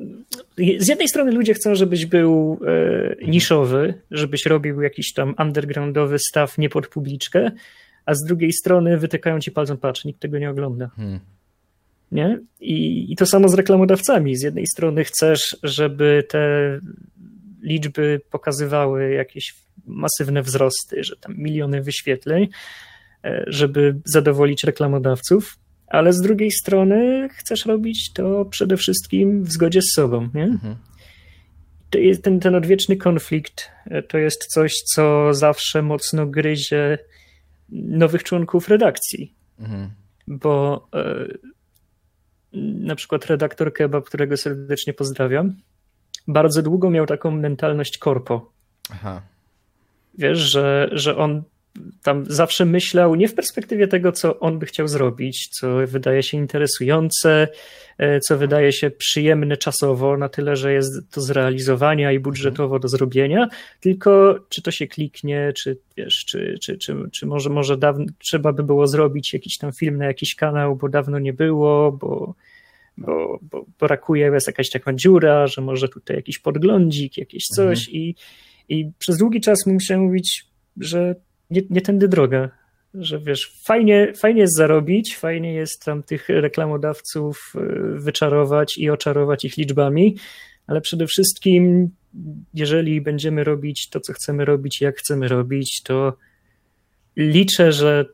z 0.78 0.88
jednej 0.88 1.08
strony 1.08 1.32
ludzie 1.32 1.54
chcą, 1.54 1.74
żebyś 1.74 2.06
był 2.06 2.60
e, 2.66 3.26
niszowy, 3.26 3.94
żebyś 4.10 4.46
robił 4.46 4.80
jakiś 4.80 5.12
tam 5.12 5.34
undergroundowy 5.38 6.18
staw 6.18 6.58
nie 6.58 6.68
pod 6.68 6.88
publiczkę, 6.88 7.50
a 8.06 8.14
z 8.14 8.24
drugiej 8.24 8.52
strony 8.52 8.98
wytykają 8.98 9.40
ci 9.40 9.50
palcem, 9.50 9.76
patrz, 9.76 10.04
nikt 10.04 10.20
tego 10.20 10.38
nie 10.38 10.50
ogląda. 10.50 10.90
Hmm. 10.96 11.20
Nie? 12.12 12.38
I, 12.60 13.12
I 13.12 13.16
to 13.16 13.26
samo 13.26 13.48
z 13.48 13.54
reklamodawcami. 13.54 14.36
Z 14.36 14.42
jednej 14.42 14.66
strony 14.66 15.04
chcesz, 15.04 15.56
żeby 15.62 16.24
te 16.28 16.80
liczby 17.66 18.20
pokazywały 18.30 19.10
jakieś 19.10 19.54
masywne 19.86 20.42
wzrosty, 20.42 21.04
że 21.04 21.16
tam 21.16 21.36
miliony 21.36 21.82
wyświetleń, 21.82 22.48
e, 23.24 23.44
żeby 23.46 24.00
zadowolić 24.04 24.64
reklamodawców, 24.64 25.58
ale 25.86 26.12
z 26.12 26.20
drugiej 26.20 26.50
strony 26.50 27.28
chcesz 27.32 27.66
robić 27.66 28.12
to 28.12 28.44
przede 28.44 28.76
wszystkim 28.76 29.44
w 29.44 29.52
zgodzie 29.52 29.82
z 29.82 29.92
sobą. 29.94 30.28
Nie? 30.34 30.44
Mhm. 30.44 30.76
To 31.90 31.98
jest 31.98 32.24
ten, 32.24 32.40
ten 32.40 32.54
odwieczny 32.54 32.96
konflikt 32.96 33.70
e, 33.86 34.02
to 34.02 34.18
jest 34.18 34.46
coś, 34.46 34.74
co 34.74 35.34
zawsze 35.34 35.82
mocno 35.82 36.26
gryzie 36.26 36.98
nowych 37.72 38.22
członków 38.22 38.68
redakcji. 38.68 39.34
Mhm. 39.58 39.90
Bo 40.26 40.88
e, 40.94 41.26
na 42.62 42.94
przykład 42.94 43.26
redaktor 43.26 43.72
Kebab, 43.72 44.04
którego 44.04 44.36
serdecznie 44.36 44.92
pozdrawiam, 44.92 45.56
bardzo 46.28 46.62
długo 46.62 46.90
miał 46.90 47.06
taką 47.06 47.30
mentalność 47.30 47.98
korpo. 47.98 48.50
Aha. 48.90 49.22
Wiesz, 50.18 50.38
że, 50.38 50.88
że 50.92 51.16
on 51.16 51.42
tam 52.02 52.24
zawsze 52.28 52.64
myślał 52.64 53.14
nie 53.14 53.28
w 53.28 53.34
perspektywie 53.34 53.88
tego, 53.88 54.12
co 54.12 54.40
on 54.40 54.58
by 54.58 54.66
chciał 54.66 54.88
zrobić, 54.88 55.48
co 55.48 55.68
wydaje 55.86 56.22
się 56.22 56.36
interesujące, 56.36 57.48
e, 57.98 58.20
co 58.20 58.38
wydaje 58.38 58.72
się 58.72 58.90
przyjemne 58.90 59.56
czasowo, 59.56 60.16
na 60.16 60.28
tyle, 60.28 60.56
że 60.56 60.72
jest 60.72 61.14
do 61.14 61.20
zrealizowania 61.20 62.12
i 62.12 62.18
budżetowo 62.18 62.78
do 62.78 62.88
zrobienia, 62.88 63.48
tylko 63.80 64.38
czy 64.48 64.62
to 64.62 64.70
się 64.70 64.86
kliknie, 64.86 65.52
czy 65.56 65.78
wiesz, 65.96 66.24
czy, 66.28 66.58
czy, 66.62 66.78
czy, 66.78 66.96
czy 67.12 67.26
może, 67.26 67.50
może 67.50 67.76
dawno, 67.76 68.04
trzeba 68.18 68.52
by 68.52 68.62
było 68.62 68.86
zrobić 68.86 69.32
jakiś 69.32 69.58
tam 69.58 69.72
film 69.72 69.96
na 69.96 70.04
jakiś 70.04 70.34
kanał, 70.34 70.76
bo 70.76 70.88
dawno 70.88 71.18
nie 71.18 71.32
było, 71.32 71.92
bo, 71.92 72.34
bo, 72.98 73.38
bo 73.42 73.66
brakuje, 73.80 74.30
jest 74.34 74.46
jakaś 74.46 74.70
taka 74.70 74.92
dziura, 74.92 75.46
że 75.46 75.62
może 75.62 75.88
tutaj 75.88 76.16
jakiś 76.16 76.38
podglądzik, 76.38 77.16
jakieś 77.16 77.44
coś 77.44 77.88
mhm. 77.88 77.96
i, 77.96 78.14
i 78.68 78.90
przez 78.98 79.18
długi 79.18 79.40
czas 79.40 79.66
musiałem 79.66 80.04
mówić, 80.04 80.46
że 80.76 81.14
nie, 81.50 81.62
nie 81.70 81.80
tędy 81.80 82.08
droga. 82.08 82.50
Że 82.94 83.18
wiesz, 83.18 83.60
fajnie, 83.64 84.12
fajnie 84.16 84.40
jest 84.40 84.56
zarobić, 84.56 85.16
fajnie 85.16 85.54
jest 85.54 85.84
tam 85.84 86.02
tych 86.02 86.28
reklamodawców 86.28 87.52
y, 87.56 88.00
wyczarować 88.00 88.78
i 88.78 88.90
oczarować 88.90 89.44
ich 89.44 89.56
liczbami, 89.56 90.16
ale 90.66 90.80
przede 90.80 91.06
wszystkim, 91.06 91.90
jeżeli 92.54 93.00
będziemy 93.00 93.44
robić 93.44 93.88
to, 93.88 94.00
co 94.00 94.12
chcemy 94.12 94.44
robić, 94.44 94.80
jak 94.80 94.96
chcemy 94.96 95.28
robić, 95.28 95.82
to 95.82 96.16
liczę, 97.16 97.72
że 97.72 98.04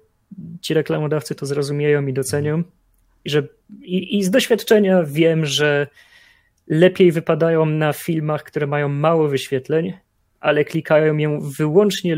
ci 0.61 0.75
reklamodawcy 0.75 1.35
to 1.35 1.47
zrozumieją 1.47 2.07
i 2.07 2.13
docenią. 2.13 2.63
I, 3.25 3.31
że, 3.31 3.43
i, 3.83 4.19
i 4.19 4.25
z 4.25 4.31
doświadczenia 4.31 5.03
wiem, 5.03 5.47
że 5.47 5.87
lepiej 6.69 7.13
wypadają 7.13 7.67
na 7.67 7.93
filmach, 7.93 8.43
które 8.43 8.67
mają 8.67 8.89
mało 8.89 9.29
wyświetleń, 9.29 9.93
ale 10.41 10.65
klikają 10.65 11.17
ją 11.17 11.41
wyłącznie, 11.59 12.17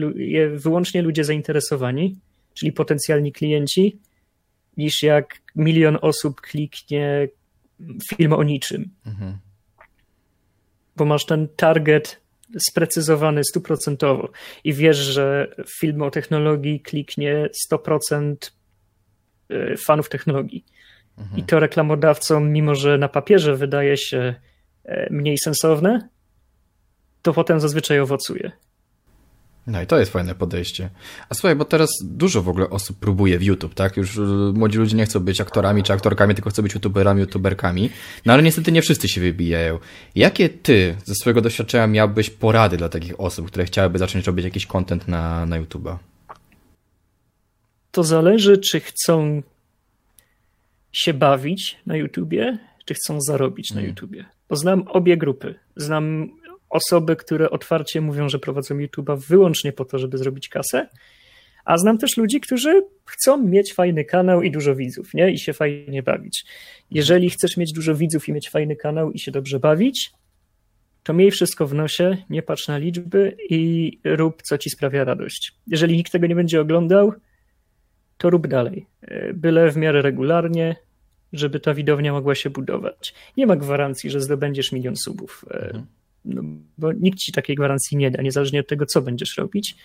wyłącznie 0.54 1.02
ludzie 1.02 1.25
zainteresowani, 1.25 2.16
czyli 2.54 2.73
potencjalni 2.73 3.32
klienci, 3.32 3.99
niż 4.76 5.02
jak 5.02 5.42
milion 5.56 5.99
osób 6.00 6.40
kliknie 6.40 7.28
film 8.08 8.32
o 8.32 8.42
niczym. 8.42 8.90
Mhm. 9.06 9.38
Bo 10.96 11.04
masz 11.04 11.26
ten 11.26 11.49
target 11.56 12.20
sprecyzowany 12.58 13.44
stuprocentowo 13.44 14.30
i 14.64 14.73
wiesz, 14.73 14.96
że 14.96 15.54
film 15.78 16.02
o 16.02 16.11
technologii 16.11 16.80
kliknie 16.80 17.49
100% 17.73 18.34
e, 19.49 19.76
fanów 19.76 20.08
technologii. 20.08 20.64
Mhm. 21.18 21.38
I 21.38 21.42
to 21.42 21.61
reklamodawcom, 21.61 22.52
mimo 22.52 22.75
że 22.75 22.99
na 22.99 23.09
papierze 23.09 23.56
wydaje 23.56 23.97
się 23.97 24.35
e, 24.85 25.12
mniej 25.12 25.38
sensowne, 25.38 26.09
to 27.23 27.33
potem 27.33 27.61
zazwyczaj 27.61 28.00
owocuje. 28.00 28.52
No 29.66 29.83
i 29.83 29.87
to 29.87 29.99
jest 29.99 30.12
fajne 30.12 30.35
podejście. 30.35 30.90
A 31.28 31.35
słuchaj, 31.35 31.56
bo 31.56 31.64
teraz 31.64 31.90
dużo 32.02 32.42
w 32.42 32.49
ogóle 32.49 32.71
osób 32.71 32.99
próbuje 32.99 33.38
w 33.38 33.42
YouTube, 33.42 33.75
tak? 33.75 33.97
Już 33.97 34.16
y, 34.16 34.21
młodzi 34.54 34.78
ludzie 34.78 34.97
nie 34.97 35.04
chcą 35.04 35.21
być 35.21 35.40
aktorami 35.40 35.83
czy 35.83 35.92
aktorkami, 35.92 36.35
tylko 36.35 36.50
chcą 36.50 36.62
być 36.62 36.75
youtuberami, 36.75 37.21
youtuberkami. 37.21 37.90
No 38.26 38.33
ale 38.33 38.42
niestety 38.42 38.73
nie 38.73 38.83
wszyscy 38.83 39.09
się 39.09 39.21
wybijają. 39.21 39.78
Jakie 40.14 40.49
ty 40.49 40.97
ze 41.04 41.14
swojego 41.14 41.40
doświadczenia 41.40 41.87
miałbyś 41.87 42.30
porady 42.30 42.76
dla 42.76 42.88
takich 42.88 43.21
osób, 43.21 43.47
które 43.47 43.64
chciałyby 43.64 43.99
zacząć 43.99 44.26
robić 44.26 44.44
jakiś 44.44 44.66
content 44.66 45.09
na, 45.09 45.47
na 45.47 45.61
YouTube'a? 45.61 45.97
To 47.90 48.02
zależy, 48.02 48.59
czy 48.59 48.80
chcą 48.80 49.42
się 50.94 51.14
bawić 51.14 51.76
na 51.86 51.96
YouTubie, 51.96 52.58
czy 52.84 52.94
chcą 52.94 53.20
zarobić 53.20 53.70
na 53.70 53.74
hmm. 53.74 53.90
YouTubie. 53.90 54.24
Bo 54.48 54.56
znam 54.56 54.84
obie 54.88 55.16
grupy. 55.16 55.54
Znam 55.76 56.30
osoby, 56.70 57.16
które 57.16 57.50
otwarcie 57.50 58.00
mówią, 58.00 58.28
że 58.28 58.38
prowadzą 58.38 58.74
YouTube'a 58.74 59.18
wyłącznie 59.28 59.72
po 59.72 59.84
to, 59.84 59.98
żeby 59.98 60.18
zrobić 60.18 60.48
kasę, 60.48 60.88
a 61.64 61.78
znam 61.78 61.98
też 61.98 62.16
ludzi, 62.16 62.40
którzy 62.40 62.82
chcą 63.06 63.42
mieć 63.42 63.74
fajny 63.74 64.04
kanał 64.04 64.42
i 64.42 64.50
dużo 64.50 64.74
widzów, 64.74 65.14
nie? 65.14 65.30
I 65.30 65.38
się 65.38 65.52
fajnie 65.52 66.02
bawić. 66.02 66.44
Jeżeli 66.90 67.30
chcesz 67.30 67.56
mieć 67.56 67.72
dużo 67.72 67.94
widzów 67.94 68.28
i 68.28 68.32
mieć 68.32 68.50
fajny 68.50 68.76
kanał 68.76 69.12
i 69.12 69.18
się 69.18 69.30
dobrze 69.30 69.60
bawić, 69.60 70.12
to 71.02 71.12
miej 71.12 71.30
wszystko 71.30 71.66
w 71.66 71.74
nosie, 71.74 72.16
nie 72.30 72.42
patrz 72.42 72.68
na 72.68 72.78
liczby 72.78 73.36
i 73.50 73.92
rób, 74.04 74.42
co 74.42 74.58
ci 74.58 74.70
sprawia 74.70 75.04
radość. 75.04 75.52
Jeżeli 75.66 75.96
nikt 75.96 76.12
tego 76.12 76.26
nie 76.26 76.34
będzie 76.34 76.60
oglądał, 76.60 77.12
to 78.18 78.31
rób 78.31 78.46
dalej. 78.46 78.87
Byle 79.35 79.70
w 79.70 79.77
miarę 79.77 80.03
regularnie, 80.03 80.77
żeby 81.33 81.61
ta 81.61 81.74
widownia 81.74 82.12
mogła 82.12 82.35
się 82.35 82.50
budować. 82.50 83.14
Nie 83.37 83.46
ma 83.46 83.57
gwarancji, 83.57 84.11
że 84.11 84.20
zdobędziesz 84.20 84.72
milion 84.72 84.96
subów. 84.96 85.44
Mhm 85.50 85.87
no, 86.24 86.42
bo 86.79 86.92
nikt 86.92 87.18
ci 87.18 87.33
takiej 87.33 87.57
gwarancji 87.57 87.96
nie 87.96 88.11
da, 88.11 88.22
niezależnie 88.22 88.61
od 88.61 88.68
tego, 88.68 88.87
co 88.87 89.03
będziesz 89.03 89.37
robić, 89.37 89.77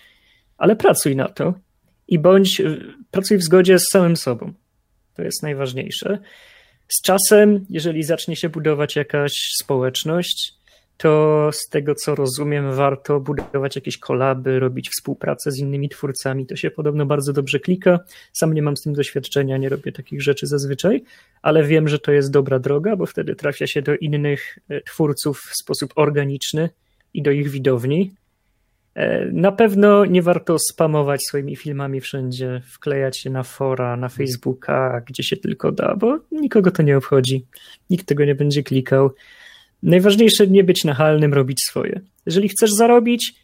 ale 0.58 0.76
pracuj 0.76 1.16
na 1.16 1.28
to 1.28 1.54
i 2.08 2.18
bądź, 2.18 2.62
pracuj 3.10 3.38
w 3.38 3.42
zgodzie 3.42 3.78
z 3.78 3.90
samym 3.92 4.16
sobą. 4.16 4.52
To 5.14 5.22
jest 5.22 5.42
najważniejsze. 5.42 6.18
Z 6.88 7.02
czasem, 7.02 7.66
jeżeli 7.70 8.02
zacznie 8.02 8.36
się 8.36 8.48
budować 8.48 8.96
jakaś 8.96 9.32
społeczność, 9.62 10.54
to 11.00 11.50
z 11.52 11.68
tego 11.68 11.94
co 11.94 12.14
rozumiem, 12.14 12.72
warto 12.72 13.20
budować 13.20 13.76
jakieś 13.76 13.98
kolaby, 13.98 14.60
robić 14.60 14.90
współpracę 14.90 15.50
z 15.50 15.58
innymi 15.58 15.88
twórcami. 15.88 16.46
To 16.46 16.56
się 16.56 16.70
podobno 16.70 17.06
bardzo 17.06 17.32
dobrze 17.32 17.60
klika. 17.60 17.98
Sam 18.32 18.54
nie 18.54 18.62
mam 18.62 18.76
z 18.76 18.82
tym 18.82 18.92
doświadczenia, 18.92 19.56
nie 19.56 19.68
robię 19.68 19.92
takich 19.92 20.22
rzeczy 20.22 20.46
zazwyczaj, 20.46 21.02
ale 21.42 21.64
wiem, 21.64 21.88
że 21.88 21.98
to 21.98 22.12
jest 22.12 22.30
dobra 22.30 22.58
droga, 22.58 22.96
bo 22.96 23.06
wtedy 23.06 23.34
trafia 23.34 23.66
się 23.66 23.82
do 23.82 23.96
innych 23.96 24.58
e, 24.68 24.80
twórców 24.80 25.38
w 25.38 25.56
sposób 25.62 25.92
organiczny 25.96 26.70
i 27.14 27.22
do 27.22 27.30
ich 27.30 27.48
widowni. 27.48 28.14
E, 28.94 29.26
na 29.32 29.52
pewno 29.52 30.04
nie 30.04 30.22
warto 30.22 30.56
spamować 30.72 31.20
swoimi 31.28 31.56
filmami 31.56 32.00
wszędzie, 32.00 32.62
wklejać 32.66 33.18
się 33.18 33.30
na 33.30 33.42
fora, 33.42 33.96
na 33.96 34.08
Facebooka, 34.08 35.02
gdzie 35.06 35.22
się 35.22 35.36
tylko 35.36 35.72
da, 35.72 35.96
bo 35.96 36.18
nikogo 36.32 36.70
to 36.70 36.82
nie 36.82 36.96
obchodzi. 36.96 37.46
Nikt 37.90 38.06
tego 38.06 38.24
nie 38.24 38.34
będzie 38.34 38.62
klikał. 38.62 39.10
Najważniejsze 39.82 40.46
nie 40.46 40.64
być 40.64 40.84
nachalnym, 40.84 41.34
robić 41.34 41.58
swoje. 41.64 42.00
Jeżeli 42.26 42.48
chcesz 42.48 42.70
zarobić, 42.70 43.34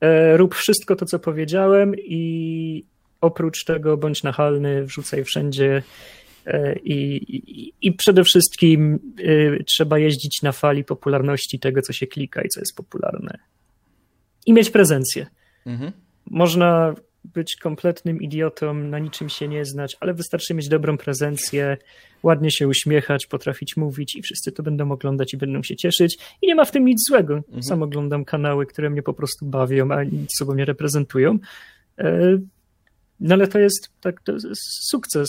e, 0.00 0.36
rób 0.36 0.54
wszystko 0.54 0.96
to, 0.96 1.06
co 1.06 1.18
powiedziałem 1.18 1.94
i 1.96 2.84
oprócz 3.20 3.64
tego 3.64 3.96
bądź 3.96 4.22
nachalny, 4.22 4.84
wrzucaj 4.84 5.24
wszędzie 5.24 5.82
e, 6.46 6.78
i, 6.78 7.16
i, 7.36 7.72
i 7.82 7.92
przede 7.92 8.24
wszystkim 8.24 8.98
e, 9.18 9.64
trzeba 9.64 9.98
jeździć 9.98 10.42
na 10.42 10.52
fali 10.52 10.84
popularności 10.84 11.58
tego, 11.58 11.82
co 11.82 11.92
się 11.92 12.06
klika 12.06 12.42
i 12.42 12.48
co 12.48 12.60
jest 12.60 12.76
popularne. 12.76 13.38
I 14.46 14.52
mieć 14.52 14.70
prezencję. 14.70 15.26
Mhm. 15.66 15.92
Można 16.26 16.94
być 17.34 17.56
kompletnym 17.56 18.22
idiotą, 18.22 18.74
na 18.74 18.98
niczym 18.98 19.28
się 19.28 19.48
nie 19.48 19.64
znać, 19.64 19.96
ale 20.00 20.14
wystarczy 20.14 20.54
mieć 20.54 20.68
dobrą 20.68 20.98
prezencję, 20.98 21.76
ładnie 22.22 22.50
się 22.50 22.68
uśmiechać, 22.68 23.26
potrafić 23.26 23.76
mówić 23.76 24.16
i 24.16 24.22
wszyscy 24.22 24.52
to 24.52 24.62
będą 24.62 24.92
oglądać 24.92 25.34
i 25.34 25.36
będą 25.36 25.62
się 25.62 25.76
cieszyć. 25.76 26.18
I 26.42 26.46
nie 26.46 26.54
ma 26.54 26.64
w 26.64 26.70
tym 26.70 26.84
nic 26.84 27.08
złego. 27.08 27.36
Mhm. 27.36 27.62
Sam 27.62 27.82
oglądam 27.82 28.24
kanały, 28.24 28.66
które 28.66 28.90
mnie 28.90 29.02
po 29.02 29.14
prostu 29.14 29.46
bawią, 29.46 29.90
a 29.90 30.04
nic 30.04 30.28
sobą 30.38 30.54
nie 30.54 30.64
reprezentują. 30.64 31.38
E, 31.98 32.38
no 33.20 33.34
ale 33.34 33.48
to 33.48 33.58
jest, 33.58 33.90
tak, 34.00 34.20
to 34.20 34.32
jest 34.32 34.88
sukces. 34.90 35.28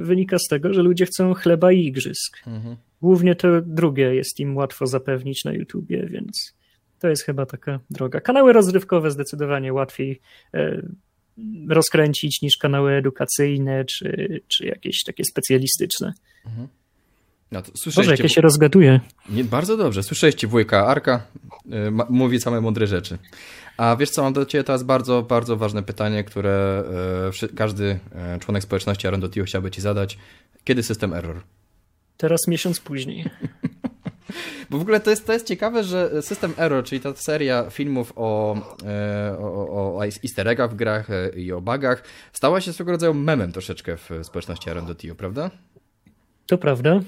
Wynika 0.00 0.38
z 0.38 0.48
tego, 0.48 0.72
że 0.72 0.82
ludzie 0.82 1.06
chcą 1.06 1.34
chleba 1.34 1.72
i 1.72 1.86
igrzysk. 1.86 2.38
Mhm. 2.46 2.76
Głównie 3.02 3.34
to 3.34 3.48
drugie 3.60 4.14
jest 4.14 4.40
im 4.40 4.56
łatwo 4.56 4.86
zapewnić 4.86 5.44
na 5.44 5.52
YouTubie, 5.52 6.06
więc 6.06 6.54
to 6.98 7.08
jest 7.08 7.22
chyba 7.22 7.46
taka 7.46 7.80
droga. 7.90 8.20
Kanały 8.20 8.52
rozrywkowe 8.52 9.10
zdecydowanie 9.10 9.72
łatwiej 9.72 10.20
e, 10.54 10.82
rozkręcić 11.68 12.42
niż 12.42 12.56
kanały 12.56 12.92
edukacyjne 12.92 13.84
czy, 13.84 14.40
czy 14.48 14.66
jakieś 14.66 15.04
takie 15.04 15.24
specjalistyczne. 15.24 16.12
Mhm. 16.46 16.68
No 17.52 17.62
to 17.62 17.72
Boże, 17.96 18.10
jak 18.10 18.20
ja 18.20 18.28
się 18.28 18.40
rozgaduję. 18.40 19.00
Nie, 19.30 19.44
bardzo 19.44 19.76
dobrze. 19.76 20.02
Słyszeliście 20.02 20.46
wujka 20.46 20.86
Arka, 20.86 21.26
yy, 21.66 21.92
mówi 22.10 22.40
same 22.40 22.60
mądre 22.60 22.86
rzeczy. 22.86 23.18
A 23.76 23.96
wiesz 23.96 24.10
co, 24.10 24.22
mam 24.22 24.32
do 24.32 24.46
ciebie 24.46 24.64
teraz 24.64 24.82
bardzo, 24.82 25.22
bardzo 25.22 25.56
ważne 25.56 25.82
pytanie, 25.82 26.24
które 26.24 26.84
yy, 27.42 27.48
każdy 27.48 27.84
yy, 27.84 28.38
członek 28.40 28.62
społeczności 28.62 29.06
Arondotio 29.06 29.44
chciałby 29.44 29.70
ci 29.70 29.80
zadać. 29.80 30.18
Kiedy 30.64 30.82
system 30.82 31.12
error? 31.12 31.40
Teraz 32.16 32.40
miesiąc 32.48 32.80
później. 32.80 33.24
Bo 34.70 34.78
w 34.78 34.82
ogóle 34.82 35.00
to 35.00 35.10
jest, 35.10 35.26
to 35.26 35.32
jest 35.32 35.46
ciekawe, 35.46 35.84
że 35.84 36.22
System 36.22 36.52
Error, 36.58 36.84
czyli 36.84 37.00
ta 37.00 37.14
seria 37.14 37.70
filmów 37.70 38.12
o, 38.16 38.56
e, 38.86 39.38
o, 39.38 39.96
o 39.96 40.04
easter 40.04 40.48
eggach 40.48 40.70
w 40.70 40.74
grach 40.74 41.10
e, 41.10 41.30
i 41.36 41.52
o 41.52 41.60
bugach, 41.60 42.04
stała 42.32 42.60
się 42.60 42.72
swego 42.72 42.92
rodzaju 42.92 43.14
memem 43.14 43.52
troszeczkę 43.52 43.96
w 43.96 44.10
społeczności 44.22 44.70
Arandotio, 44.70 45.14
prawda? 45.14 45.50
To 46.46 46.58
prawda. 46.58 47.00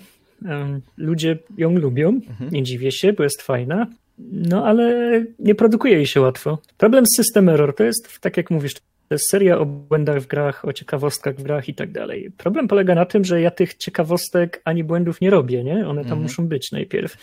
Ludzie 0.96 1.38
ją 1.56 1.78
lubią, 1.78 2.08
mhm. 2.08 2.50
nie 2.50 2.62
dziwię 2.62 2.92
się, 2.92 3.12
bo 3.12 3.22
jest 3.22 3.42
fajna. 3.42 3.86
No 4.18 4.66
ale 4.66 5.24
nie 5.38 5.54
produkuje 5.54 5.94
jej 5.94 6.06
się 6.06 6.20
łatwo. 6.20 6.58
Problem 6.78 7.06
z 7.06 7.16
System 7.16 7.48
Error 7.48 7.74
to 7.74 7.84
jest, 7.84 8.20
tak 8.20 8.36
jak 8.36 8.50
mówisz, 8.50 8.72
to 9.08 9.14
jest 9.14 9.30
seria 9.30 9.58
o 9.58 9.66
błędach 9.66 10.20
w 10.20 10.26
grach, 10.26 10.64
o 10.64 10.72
ciekawostkach 10.72 11.36
w 11.36 11.42
grach 11.42 11.68
i 11.68 11.74
tak 11.74 11.92
dalej. 11.92 12.30
Problem 12.36 12.68
polega 12.68 12.94
na 12.94 13.06
tym, 13.06 13.24
że 13.24 13.40
ja 13.40 13.50
tych 13.50 13.74
ciekawostek 13.74 14.62
ani 14.64 14.84
błędów 14.84 15.20
nie 15.20 15.30
robię, 15.30 15.64
nie? 15.64 15.74
One 15.74 16.02
tam 16.02 16.12
mhm. 16.12 16.22
muszą 16.22 16.48
być 16.48 16.72
najpierw. 16.72 17.16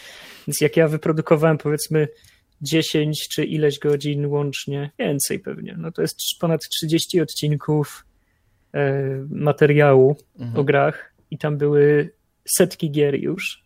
Więc 0.48 0.62
jak 0.62 0.78
ja 0.78 0.88
wyprodukowałem 0.88 1.58
powiedzmy 1.58 2.08
10 2.62 3.28
czy 3.28 3.46
ileś 3.46 3.80
godzin 3.80 4.26
łącznie, 4.26 4.92
więcej 5.00 5.40
pewnie. 5.40 5.76
No 5.78 5.92
to 5.92 6.02
jest 6.02 6.20
ponad 6.40 6.62
30 6.70 7.22
odcinków 7.22 8.06
e, 8.74 9.26
materiału 9.30 10.16
mhm. 10.40 10.60
o 10.60 10.64
grach 10.64 11.14
i 11.32 11.38
tam 11.38 11.58
były 11.58 12.14
setki 12.46 12.92
gier 12.92 13.16
już. 13.16 13.64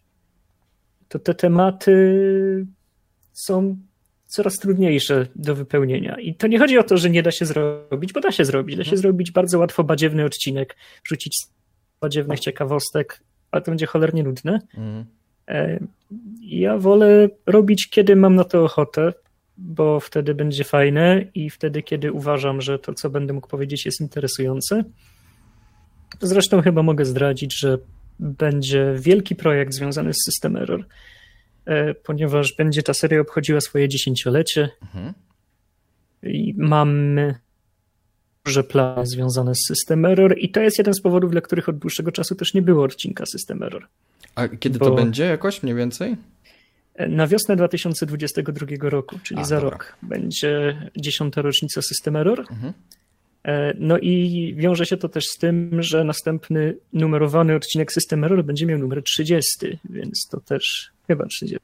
To 1.09 1.19
te 1.19 1.35
tematy 1.35 2.65
są 3.33 3.77
coraz 4.35 4.53
trudniejsze 4.53 5.27
do 5.35 5.55
wypełnienia. 5.55 6.19
I 6.19 6.35
to 6.35 6.47
nie 6.47 6.59
chodzi 6.59 6.77
o 6.77 6.83
to, 6.83 6.97
że 6.97 7.09
nie 7.09 7.23
da 7.23 7.31
się 7.31 7.45
zrobić, 7.45 8.13
bo 8.13 8.19
da 8.19 8.31
się 8.31 8.45
zrobić. 8.45 8.75
Da 8.75 8.83
się 8.83 8.89
mhm. 8.89 9.01
zrobić 9.01 9.31
bardzo 9.31 9.59
łatwo 9.59 9.83
badziewny 9.83 10.25
odcinek, 10.25 10.75
wrzucić 11.05 11.37
badziewnych 12.01 12.39
ciekawostek, 12.39 13.19
ale 13.51 13.61
to 13.61 13.71
będzie 13.71 13.85
cholernie 13.85 14.23
nudne. 14.23 14.59
Mhm. 14.77 15.05
E, 15.47 15.79
ja 16.41 16.77
wolę 16.77 17.29
robić, 17.45 17.89
kiedy 17.89 18.15
mam 18.15 18.35
na 18.35 18.43
to 18.43 18.63
ochotę, 18.63 19.13
bo 19.57 19.99
wtedy 19.99 20.35
będzie 20.35 20.63
fajne 20.63 21.25
i 21.33 21.49
wtedy, 21.49 21.83
kiedy 21.83 22.11
uważam, 22.11 22.61
że 22.61 22.79
to, 22.79 22.93
co 22.93 23.09
będę 23.09 23.33
mógł 23.33 23.47
powiedzieć, 23.47 23.85
jest 23.85 24.01
interesujące. 24.01 24.83
Zresztą 26.21 26.61
chyba 26.61 26.83
mogę 26.83 27.05
zdradzić, 27.05 27.59
że 27.59 27.77
będzie 28.19 28.95
wielki 28.99 29.35
projekt 29.35 29.73
związany 29.73 30.13
z 30.13 30.23
System 30.25 30.55
Error, 30.55 30.85
ponieważ 32.03 32.55
będzie 32.55 32.83
ta 32.83 32.93
seria 32.93 33.21
obchodziła 33.21 33.61
swoje 33.61 33.89
dziesięciolecie 33.89 34.69
mhm. 34.81 35.13
i 36.23 36.53
mamy 36.57 37.35
duże 38.45 38.63
plany 38.63 39.05
związane 39.05 39.55
z 39.55 39.67
System 39.67 40.05
Error 40.05 40.35
i 40.37 40.49
to 40.49 40.61
jest 40.61 40.77
jeden 40.77 40.93
z 40.93 41.01
powodów, 41.01 41.31
dla 41.31 41.41
których 41.41 41.69
od 41.69 41.77
dłuższego 41.77 42.11
czasu 42.11 42.35
też 42.35 42.53
nie 42.53 42.61
było 42.61 42.83
odcinka 42.83 43.25
System 43.25 43.63
Error. 43.63 43.87
A 44.35 44.47
kiedy 44.47 44.79
Bo... 44.79 44.85
to 44.85 44.95
będzie 44.95 45.23
jakoś 45.23 45.63
mniej 45.63 45.75
więcej? 45.75 46.15
Na 47.09 47.27
wiosnę 47.27 47.55
2022 47.55 48.67
roku, 48.89 49.19
czyli 49.23 49.39
A, 49.39 49.43
za 49.43 49.55
dobra. 49.55 49.69
rok, 49.69 49.97
będzie 50.01 50.81
dziesiąta 50.97 51.41
rocznica 51.41 51.81
System 51.81 52.15
Error. 52.15 52.39
Mhm. 52.39 52.73
E, 53.43 53.73
no 53.79 53.97
i 53.97 54.53
wiąże 54.57 54.85
się 54.85 54.97
to 54.97 55.09
też 55.09 55.25
z 55.25 55.37
tym, 55.37 55.83
że 55.83 56.03
następny 56.03 56.77
numerowany 56.93 57.55
odcinek 57.55 57.93
System 57.93 58.23
Error 58.23 58.45
będzie 58.45 58.65
miał 58.65 58.79
numer 58.79 59.03
30, 59.03 59.79
więc 59.89 60.27
to 60.31 60.39
też 60.39 60.91
chyba 61.07 61.25
30. 61.25 61.59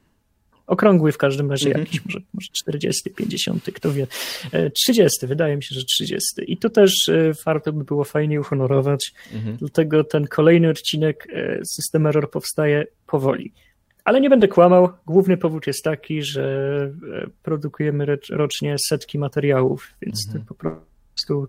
Okrągły 0.67 1.11
w 1.11 1.17
każdym 1.17 1.51
razie 1.51 1.67
mhm. 1.67 1.85
jakiś, 1.85 2.05
może, 2.05 2.19
może 2.33 2.47
40, 2.51 3.09
50, 3.09 3.65
kto 3.73 3.91
wie. 3.91 4.07
30, 4.73 5.25
e, 5.25 5.27
wydaje 5.27 5.55
mi 5.55 5.63
się, 5.63 5.75
że 5.75 5.83
30. 5.83 6.27
I 6.47 6.57
to 6.57 6.69
też 6.69 7.09
e, 7.09 7.31
warto 7.45 7.73
by 7.73 7.83
było 7.83 8.03
fajnie 8.03 8.39
uhonorować, 8.39 9.13
mhm. 9.33 9.57
dlatego 9.57 10.03
ten 10.03 10.27
kolejny 10.27 10.69
odcinek 10.69 11.27
System 11.75 12.07
Error 12.07 12.31
powstaje 12.31 12.85
powoli. 13.07 13.53
Ale 14.03 14.21
nie 14.21 14.29
będę 14.29 14.47
kłamał. 14.47 14.89
Główny 15.05 15.37
powód 15.37 15.67
jest 15.67 15.83
taki, 15.83 16.23
że 16.23 16.93
produkujemy 17.43 18.17
rocznie 18.29 18.75
setki 18.87 19.19
materiałów, 19.19 19.87
więc 20.01 20.25
mhm. 20.27 20.45
to 20.45 20.53
po 20.53 20.55
prostu 20.55 21.47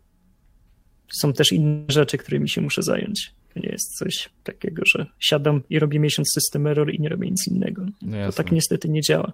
są 1.12 1.32
też 1.32 1.52
inne 1.52 1.84
rzeczy, 1.88 2.18
którymi 2.18 2.48
się 2.48 2.60
muszę 2.60 2.82
zająć. 2.82 3.34
To 3.54 3.60
nie 3.60 3.68
jest 3.68 3.98
coś 3.98 4.28
takiego, 4.44 4.82
że 4.86 5.06
siadam 5.20 5.62
i 5.70 5.78
robię 5.78 5.98
miesiąc 5.98 6.28
system 6.34 6.66
error 6.66 6.94
i 6.94 7.00
nie 7.00 7.08
robię 7.08 7.30
nic 7.30 7.48
innego. 7.48 7.86
No 8.02 8.26
to 8.26 8.32
tak 8.32 8.52
niestety 8.52 8.88
nie 8.88 9.00
działa. 9.00 9.32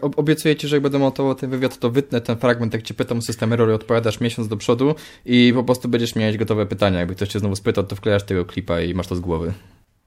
Obiecuję 0.00 0.56
ci, 0.56 0.68
że 0.68 0.76
jak 0.76 0.82
będę 0.82 0.98
montował 0.98 1.34
ten 1.34 1.50
wywiad, 1.50 1.78
to 1.78 1.90
wytnę 1.90 2.20
ten 2.20 2.36
fragment, 2.36 2.72
jak 2.72 2.82
ci 2.82 2.94
pytam 2.94 3.18
o 3.18 3.22
system 3.22 3.52
error 3.52 3.70
i 3.70 3.72
odpowiadasz 3.72 4.20
miesiąc 4.20 4.48
do 4.48 4.56
przodu 4.56 4.94
i 5.26 5.52
po 5.54 5.64
prostu 5.64 5.88
będziesz 5.88 6.14
mieć 6.14 6.36
gotowe 6.36 6.66
pytania. 6.66 6.98
Jakby 6.98 7.14
ktoś 7.14 7.28
cię 7.28 7.38
znowu 7.38 7.56
spytał, 7.56 7.84
to 7.84 7.96
wklejasz 7.96 8.22
tego 8.22 8.44
klipa 8.44 8.80
i 8.80 8.94
masz 8.94 9.06
to 9.06 9.16
z 9.16 9.20
głowy. 9.20 9.52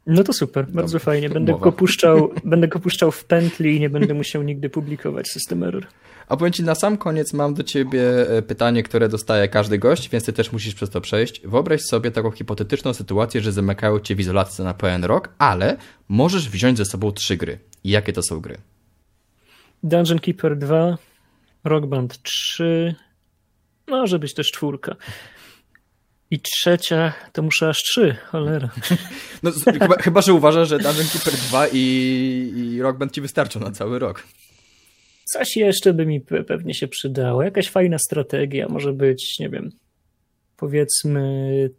No 0.05 0.23
to 0.23 0.33
super, 0.33 0.67
bardzo 0.67 0.91
Dobry. 0.91 1.05
fajnie. 1.05 1.29
Będę 1.29 1.57
go, 1.59 1.71
puszczał, 1.71 2.31
będę 2.43 2.67
go 2.67 2.79
puszczał 2.79 3.11
w 3.11 3.25
pętli 3.25 3.75
i 3.75 3.79
nie 3.79 3.89
będę 3.89 4.13
musiał 4.13 4.43
nigdy 4.43 4.69
publikować 4.69 5.27
system 5.27 5.63
error. 5.63 5.87
A 6.27 6.37
powiem 6.37 6.53
Ci, 6.53 6.63
na 6.63 6.75
sam 6.75 6.97
koniec 6.97 7.33
mam 7.33 7.53
do 7.53 7.63
Ciebie 7.63 8.29
e, 8.29 8.41
pytanie, 8.41 8.83
które 8.83 9.09
dostaje 9.09 9.47
każdy 9.47 9.77
gość, 9.77 10.09
więc 10.09 10.25
Ty 10.25 10.33
też 10.33 10.51
musisz 10.51 10.75
przez 10.75 10.89
to 10.89 11.01
przejść. 11.01 11.41
Wyobraź 11.41 11.81
sobie 11.81 12.11
taką 12.11 12.31
hipotetyczną 12.31 12.93
sytuację, 12.93 13.41
że 13.41 13.51
zamykają 13.51 13.99
Cię 13.99 14.15
w 14.15 14.19
izolacji 14.19 14.63
na 14.63 14.73
pełen 14.73 15.03
rok, 15.03 15.29
ale 15.37 15.77
możesz 16.09 16.49
wziąć 16.49 16.77
ze 16.77 16.85
sobą 16.85 17.11
trzy 17.11 17.37
gry. 17.37 17.59
I 17.83 17.89
jakie 17.89 18.13
to 18.13 18.23
są 18.23 18.39
gry? 18.39 18.57
Dungeon 19.83 20.19
Keeper 20.19 20.57
2, 20.57 20.97
Rock 21.63 21.85
Band 21.85 22.21
3, 22.21 22.95
może 23.87 24.19
być 24.19 24.33
też 24.33 24.51
czwórka. 24.51 24.95
I 26.35 26.39
trzecia, 26.39 27.13
to 27.33 27.41
muszę 27.41 27.69
aż 27.69 27.77
trzy, 27.77 28.15
cholera. 28.25 28.69
No, 29.43 29.51
chyba, 29.51 29.95
chyba, 29.95 30.21
że 30.21 30.33
uważasz, 30.33 30.69
że 30.69 30.79
Dungeon 30.79 31.07
Keeper 31.13 31.33
2 31.33 31.67
i, 31.67 31.79
i 32.55 32.81
Rock 32.81 32.97
Band 32.97 33.11
ci 33.11 33.21
wystarczą 33.21 33.59
na 33.59 33.71
cały 33.71 33.99
rok. 33.99 34.23
Coś 35.25 35.57
jeszcze 35.57 35.93
by 35.93 36.05
mi 36.05 36.21
pewnie 36.21 36.73
się 36.73 36.87
przydało. 36.87 37.43
Jakaś 37.43 37.69
fajna 37.69 37.97
strategia, 37.99 38.67
może 38.69 38.93
być, 38.93 39.39
nie 39.39 39.49
wiem, 39.49 39.69
powiedzmy 40.57 41.69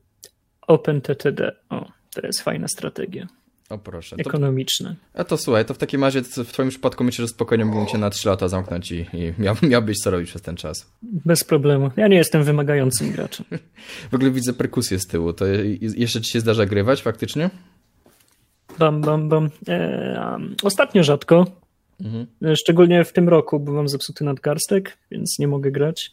OpenTTD. 0.66 1.56
O, 1.70 1.88
to 2.14 2.26
jest 2.26 2.42
fajna 2.42 2.68
strategia. 2.68 3.26
O 3.70 3.78
proszę. 3.78 4.16
Ekonomiczne. 4.18 4.96
To, 5.12 5.20
a 5.20 5.24
to 5.24 5.36
słuchaj, 5.36 5.64
to 5.64 5.74
w 5.74 5.78
takim 5.78 6.04
razie 6.04 6.22
w 6.22 6.52
twoim 6.52 6.68
przypadku 6.68 7.04
myślę, 7.04 7.22
że 7.22 7.28
spokojnie 7.28 7.64
mógłbym 7.64 7.86
cię 7.86 7.98
na 7.98 8.10
3 8.10 8.28
lata 8.28 8.48
zamknąć 8.48 8.92
i, 8.92 9.06
i 9.12 9.32
miał, 9.38 9.54
miałbyś 9.62 9.96
co 9.98 10.10
robić 10.10 10.28
przez 10.28 10.42
ten 10.42 10.56
czas. 10.56 10.92
Bez 11.02 11.44
problemu. 11.44 11.90
Ja 11.96 12.08
nie 12.08 12.16
jestem 12.16 12.44
wymagającym 12.44 13.10
graczem. 13.10 13.46
w 14.10 14.14
ogóle 14.14 14.30
widzę 14.30 14.52
perkusję 14.52 14.98
z 14.98 15.06
tyłu. 15.06 15.32
To 15.32 15.44
jeszcze 15.80 16.20
ci 16.20 16.30
się 16.30 16.40
zdarza 16.40 16.66
grywać 16.66 17.02
faktycznie? 17.02 17.50
Bam, 18.78 19.00
bam, 19.00 19.28
bam. 19.28 19.50
E, 19.68 20.38
ostatnio 20.62 21.04
rzadko. 21.04 21.46
Mhm. 22.00 22.56
Szczególnie 22.56 23.04
w 23.04 23.12
tym 23.12 23.28
roku, 23.28 23.60
bo 23.60 23.72
mam 23.72 23.88
zepsuty 23.88 24.24
nadgarstek, 24.24 24.98
więc 25.10 25.38
nie 25.38 25.48
mogę 25.48 25.70
grać. 25.70 26.12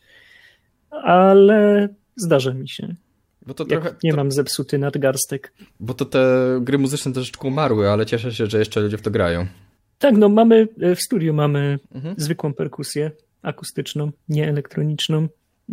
Ale 1.04 1.89
zdarza 2.16 2.54
mi 2.54 2.70
się. 2.70 2.96
Bo 3.47 3.53
to 3.53 3.65
trochę, 3.65 3.95
nie 4.03 4.12
to... 4.12 4.17
mam 4.17 4.32
zepsuty 4.32 4.77
nadgarstek. 4.77 5.53
Bo 5.79 5.93
to 5.93 6.06
te 6.06 6.60
gry 6.62 6.77
muzyczne 6.77 7.13
troszeczkę 7.13 7.47
umarły, 7.47 7.89
ale 7.89 8.06
cieszę 8.06 8.34
się, 8.34 8.45
że 8.45 8.60
jeszcze 8.60 8.82
ludzie 8.82 8.97
w 8.97 9.01
to 9.01 9.12
grają. 9.12 9.47
Tak, 9.99 10.17
no 10.17 10.29
mamy 10.29 10.67
w 10.95 10.99
studiu 10.99 11.34
mamy 11.34 11.79
mhm. 11.95 12.15
zwykłą 12.17 12.53
perkusję 12.53 13.12
akustyczną, 13.41 14.12
nie 14.29 14.49
elektroniczną. 14.49 15.27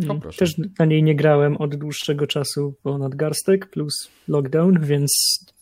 O, 0.08 0.12
mm, 0.12 0.20
Też 0.38 0.54
na 0.78 0.84
niej 0.84 1.02
nie 1.02 1.16
grałem 1.16 1.56
od 1.56 1.76
dłuższego 1.76 2.26
czasu, 2.26 2.74
bo 2.84 2.98
nadgarstek 2.98 3.70
plus 3.70 4.10
lockdown, 4.28 4.80
więc 4.80 5.10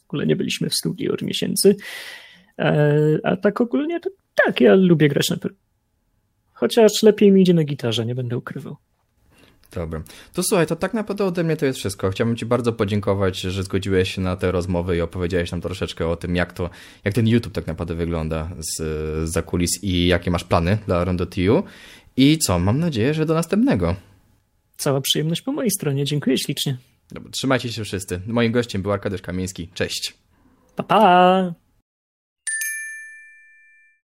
w 0.02 0.04
ogóle 0.08 0.26
nie 0.26 0.36
byliśmy 0.36 0.70
w 0.70 0.74
studiu 0.74 1.14
od 1.14 1.22
miesięcy. 1.22 1.76
E, 2.58 3.18
a 3.22 3.36
tak 3.36 3.60
ogólnie 3.60 4.00
to 4.00 4.10
tak, 4.44 4.60
ja 4.60 4.74
lubię 4.74 5.08
grać 5.08 5.30
na 5.30 5.36
perkusji. 5.36 5.68
Chociaż 6.52 7.02
lepiej 7.02 7.32
mi 7.32 7.42
idzie 7.42 7.54
na 7.54 7.64
gitarze, 7.64 8.06
nie 8.06 8.14
będę 8.14 8.36
ukrywał. 8.36 8.76
Dobra. 9.72 10.02
To 10.32 10.42
słuchaj, 10.42 10.66
to 10.66 10.76
tak 10.76 10.94
naprawdę 10.94 11.24
ode 11.24 11.44
mnie 11.44 11.56
to 11.56 11.66
jest 11.66 11.78
wszystko. 11.78 12.10
Chciałbym 12.10 12.36
Ci 12.36 12.46
bardzo 12.46 12.72
podziękować, 12.72 13.40
że 13.40 13.62
zgodziłeś 13.62 14.14
się 14.14 14.20
na 14.20 14.36
tę 14.36 14.52
rozmowę 14.52 14.96
i 14.96 15.00
opowiedziałeś 15.00 15.52
nam 15.52 15.60
troszeczkę 15.60 16.08
o 16.08 16.16
tym, 16.16 16.36
jak 16.36 16.52
to, 16.52 16.70
jak 17.04 17.14
ten 17.14 17.28
YouTube 17.28 17.52
tak 17.52 17.66
naprawdę 17.66 17.94
wygląda 17.94 18.50
z, 18.58 19.28
za 19.28 19.42
kulis 19.42 19.70
i 19.82 20.06
jakie 20.06 20.30
masz 20.30 20.44
plany 20.44 20.78
dla 20.86 21.04
RondoTU. 21.04 21.62
I 22.16 22.38
co, 22.38 22.58
mam 22.58 22.78
nadzieję, 22.78 23.14
że 23.14 23.26
do 23.26 23.34
następnego. 23.34 23.96
Cała 24.76 25.00
przyjemność 25.00 25.42
po 25.42 25.52
mojej 25.52 25.70
stronie. 25.70 26.04
Dziękuję 26.04 26.38
ślicznie. 26.38 26.76
Dobra, 27.12 27.30
trzymajcie 27.30 27.72
się 27.72 27.84
wszyscy. 27.84 28.20
Moim 28.26 28.52
gościem 28.52 28.82
był 28.82 28.92
Arkadiusz 28.92 29.22
Kamiński. 29.22 29.68
Cześć. 29.74 30.14
Pa, 30.76 30.82
pa! 30.82 31.67